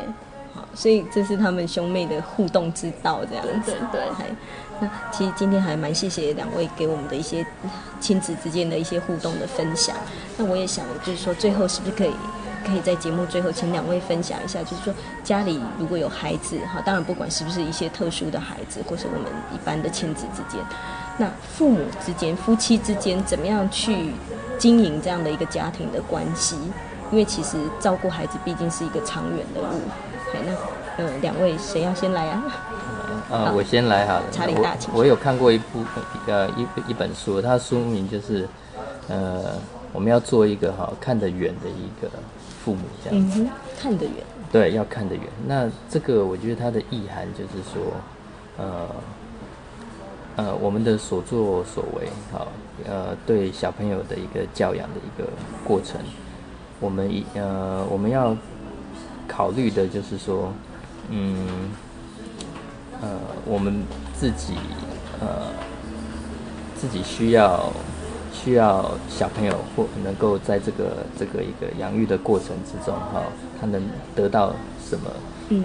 [0.54, 3.74] 好，所以这是他们兄妹的互动之道，这样子。
[3.90, 4.02] 对
[4.82, 7.46] 那其实今天还蛮谢谢两位给我们的一些
[8.00, 9.96] 亲子之间的一些互动的分享。
[10.38, 12.12] 那我也想就是说，最后是不是可以
[12.66, 20.60] 可以在节目最后请两位分享一下，就是说家里如果有孩子哈，当然不管是不是一些特殊的孩子，或是我们一般的亲子之间，
[21.18, 24.12] 那父母之间、夫妻之间怎么样去
[24.58, 26.58] 经营这样的一个家庭的关系？
[27.12, 29.68] 因为其实照顾孩子毕竟是一个长远的路。
[30.34, 32.44] 那呃，两位谁要先来啊？
[33.32, 34.24] 啊，我先来好了。
[34.32, 35.84] 查理大请我我有看过一部
[36.28, 38.48] 呃一一本书，它书名就是
[39.08, 39.54] 呃
[39.94, 42.10] 我们要做一个哈看得远的一个
[42.64, 43.46] 父母这样子。
[43.80, 44.16] 看得远。
[44.52, 45.24] 对，要看得远。
[45.48, 47.82] 那这个我觉得它的意涵就是说，
[48.58, 48.88] 呃，
[50.36, 52.48] 呃，我们的所作所为，好，
[52.86, 55.30] 呃，对小朋友的一个教养的一个
[55.64, 56.02] 过程，
[56.82, 58.36] 我们一呃，我们要
[59.26, 60.52] 考虑的就是说，
[61.10, 61.72] 嗯，
[63.02, 63.10] 呃，
[63.46, 63.84] 我们
[64.14, 64.54] 自己
[65.20, 65.48] 呃，
[66.76, 67.72] 自己需要
[68.32, 73.24] 需要小朋友或能够在这个这个一个养育的过程之中，哈、
[73.60, 73.82] 他能
[74.16, 74.54] 得到
[74.88, 75.10] 什么？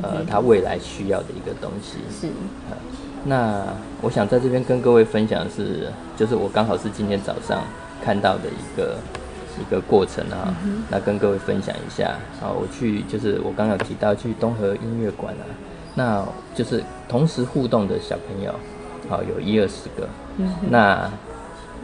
[0.03, 1.99] 呃，他未来需要的一个东西。
[2.11, 2.27] 是，
[2.71, 2.77] 呃
[3.29, 3.65] 那
[4.03, 7.61] 我想在这边跟各位分享的是，就是我刚好是今天早上
[8.03, 8.97] 看到的一个
[9.61, 10.55] 一个过程啊，
[10.91, 12.17] 那跟各位分享一下。
[12.41, 15.43] 啊，我去就是我刚刚有提到去东河音乐馆啊，
[15.97, 16.25] 那
[16.55, 18.55] 就是同时互动的小朋友，
[19.09, 20.09] 好有一二十个，
[20.71, 21.11] 那。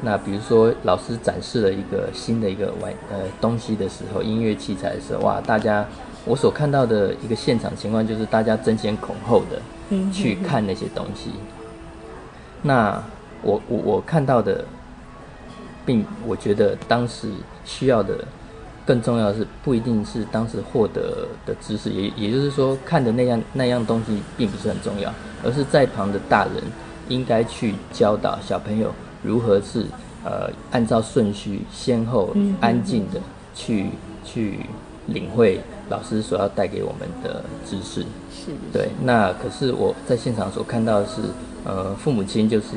[0.04, 5.86] 那比如说，老师展示了一个新的一个玩呃东西的时候，音乐器材的时候，哇，大家
[6.24, 9.62] 我所看到的一个现场情况就是大家争先恐后的
[10.10, 11.30] 去看那些东西。
[12.62, 13.00] 那
[13.42, 14.64] 我我我看到的，
[15.86, 17.30] 并我觉得当时
[17.64, 18.24] 需要的
[18.84, 25.12] 更重要的是，不一定是当时获得的知识，也也就是说，看的那样那样东西并不是很重要，
[25.44, 26.62] 而是在旁的大人
[27.08, 29.86] 应该去教导小朋友如何是
[30.24, 33.20] 呃按照顺序先后安静的
[33.54, 33.90] 去
[34.24, 34.60] 去
[35.06, 38.04] 领会老师所要带给我们的知识。
[38.32, 41.22] 是，对，那可是我在现场所看到的是，
[41.64, 42.68] 呃，父母亲就是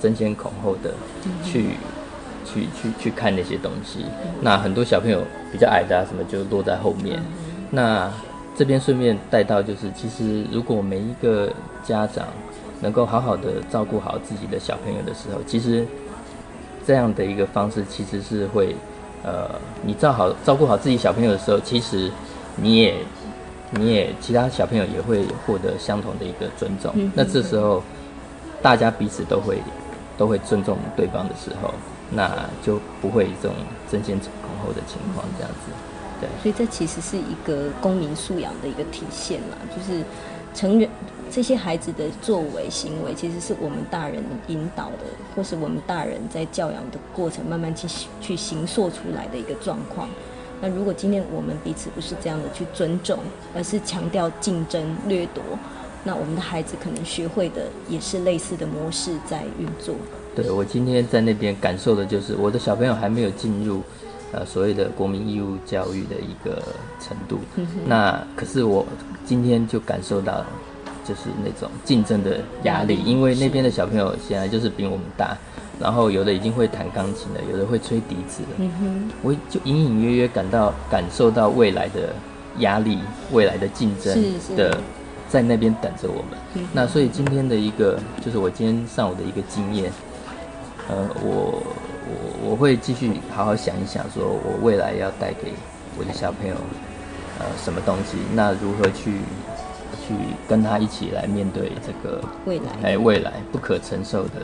[0.00, 0.94] 争先恐后的
[1.42, 1.70] 去、
[2.44, 4.04] 去去去看那些东西。
[4.40, 7.20] 那很多小朋友比较矮的啊，什么就落在后面。
[7.70, 8.10] 那
[8.56, 12.26] 这边顺便带到，就是其实如果每一个家长
[12.80, 15.84] 能够好好的照顾好自己的小朋友的时候，其实
[16.86, 18.76] 这样的一个方式其实是会，
[19.24, 19.50] 呃，
[19.82, 22.10] 你照好照顾好自己小朋友的时候，其实
[22.56, 22.94] 你也
[23.70, 26.94] 你也其他小朋友也会获得相同的一个尊重。
[27.14, 27.82] 那这时候
[28.62, 29.58] 大家彼此都会
[30.16, 31.74] 都会尊重对方的时候，
[32.10, 33.56] 那就不会这种
[33.90, 35.72] 争先恐后的情况这样子。
[36.20, 36.28] 对。
[36.42, 40.02] 所以这其实是一个公民素养的一个体现啦，就是
[40.54, 40.88] 成人
[41.30, 47.88] 这些孩子的作为行为，其实是我们大人引导的，或是我们大人在教养的过程慢慢去
[48.20, 50.08] 去形塑出来的一个状况。
[50.60, 53.18] 那如果今天我们彼此不是这样的去尊重，
[53.54, 55.42] 而是强调竞争掠夺，
[56.04, 59.96] 那我们的孩子可能学会的也是类似的模式在运作。
[60.34, 63.82] 对我今天在那边感受的就是，我的小朋友还没有进入
[64.32, 66.62] 呃所谓的国民义务教育的一个
[67.00, 67.38] 程度。
[67.86, 68.84] 那可是我
[69.24, 70.44] 今天就感受到，
[71.04, 75.36] 就是那种竞争的压力，因为那边的小朋友显然就是比我们大，
[75.80, 78.68] 然后有的已经会弹钢琴了，有的会吹笛子了。
[79.22, 82.14] 我就隐隐约约感到感受到未来的
[82.58, 82.98] 压力，
[83.32, 84.14] 未来的竞争
[84.56, 84.78] 的。
[85.26, 89.90] 在那边等着我们，那所以今天的一个就是我今天上午的一个经验，
[90.88, 91.62] 呃，我
[92.06, 95.52] 我我会继续好好想一想，说我未来要带给
[95.98, 96.54] 我的小朋友，
[97.38, 98.18] 呃，什么东西？
[98.34, 99.20] 那如何去
[100.06, 100.14] 去
[100.48, 104.42] 跟他一起来面对这个未来哎未来不可承受的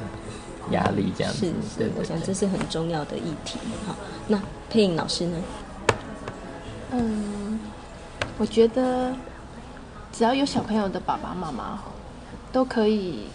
[0.71, 3.59] 压力，这样子是，对对是，我想这是很重要的议题。
[3.87, 3.95] 好，
[4.27, 5.37] 那佩颖老师呢？
[6.93, 7.61] 嗯，
[8.39, 9.13] 我觉得
[10.13, 11.79] 只要有小朋友的爸爸妈妈，
[12.51, 13.27] 都可以，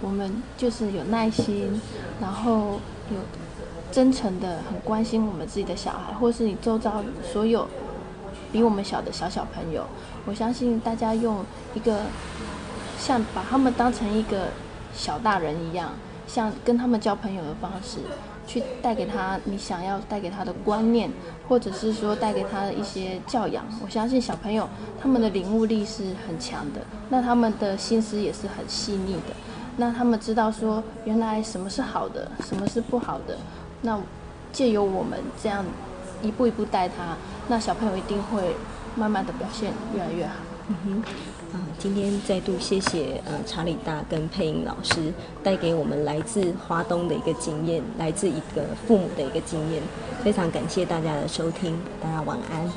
[0.00, 1.80] 我们就是有耐心，
[2.20, 2.80] 然后
[3.10, 3.18] 有
[3.92, 7.66] 真诚的很关心我们自己的小孩，或是你周遭所有
[8.52, 9.84] 比我们小的小小朋友，
[10.26, 11.44] 我相信大家用
[11.74, 12.02] 一个
[12.98, 14.48] 像把他们当成一个
[14.94, 15.92] 小大人一样，
[16.26, 17.98] 像跟他们交朋友的方式，
[18.46, 21.10] 去带给他你想要带给他的观念，
[21.48, 23.64] 或者是说带给他的一些教养。
[23.82, 24.68] 我相信小朋友
[25.00, 29.34] 他们的领悟力是很强的，那他们的心思也是很细腻的。
[29.76, 33.36] 那他们知道说原来什么是好的，什么是不好的。
[33.82, 33.98] 那
[34.52, 35.64] 借由我们这样
[36.22, 37.16] 一步一步带他，
[37.48, 38.54] 那小朋友一定会
[38.94, 40.34] 慢慢的表现越来越好。
[40.68, 41.02] 嗯
[41.52, 45.12] 哼，今天再度谢谢呃查理大跟配音老师
[45.42, 49.82] 带给我们来自华东的一个经验，来自一个父母的一个经验，
[50.22, 52.70] 非常感谢大家的收听，大家晚安。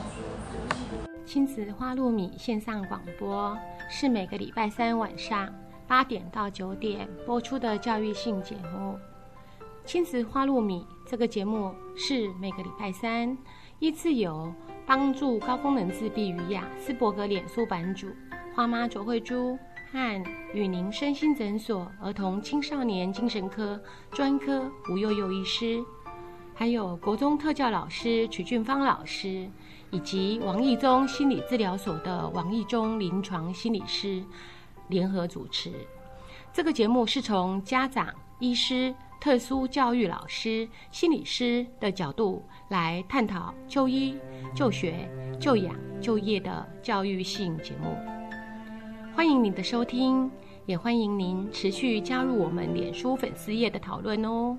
[1.26, 3.56] 亲子花露米线上广播
[3.90, 5.48] 是每个礼拜三晚上
[5.88, 8.98] 八点到九点播出的教育性节目。
[9.86, 13.38] 亲子花露米这个节目是每个礼拜三
[13.80, 14.54] 依次由
[14.86, 18.08] 帮助高功能自闭与雅斯伯格脸书版主
[18.56, 19.60] 花妈卓慧珠
[19.92, 20.24] 和
[20.54, 23.78] 与您身心诊所儿童青少年精神科
[24.12, 25.84] 专科吴幼幼医师，
[26.56, 29.50] 还有国中特教老师曲俊芳老师，
[29.92, 34.24] 以及王义中心理治疗所的王义中临床心理师
[34.94, 35.72] 联合主持。
[36.54, 44.16] 这个节目是从家长、医师、特殊教育老师、心理师的角度来探讨就医、
[44.56, 47.98] 就学、就养、就业的教育性节目。
[49.16, 50.30] 欢迎您的收听，
[50.66, 54.58] 也欢迎您持续加入我们脸书粉丝页的讨论哦。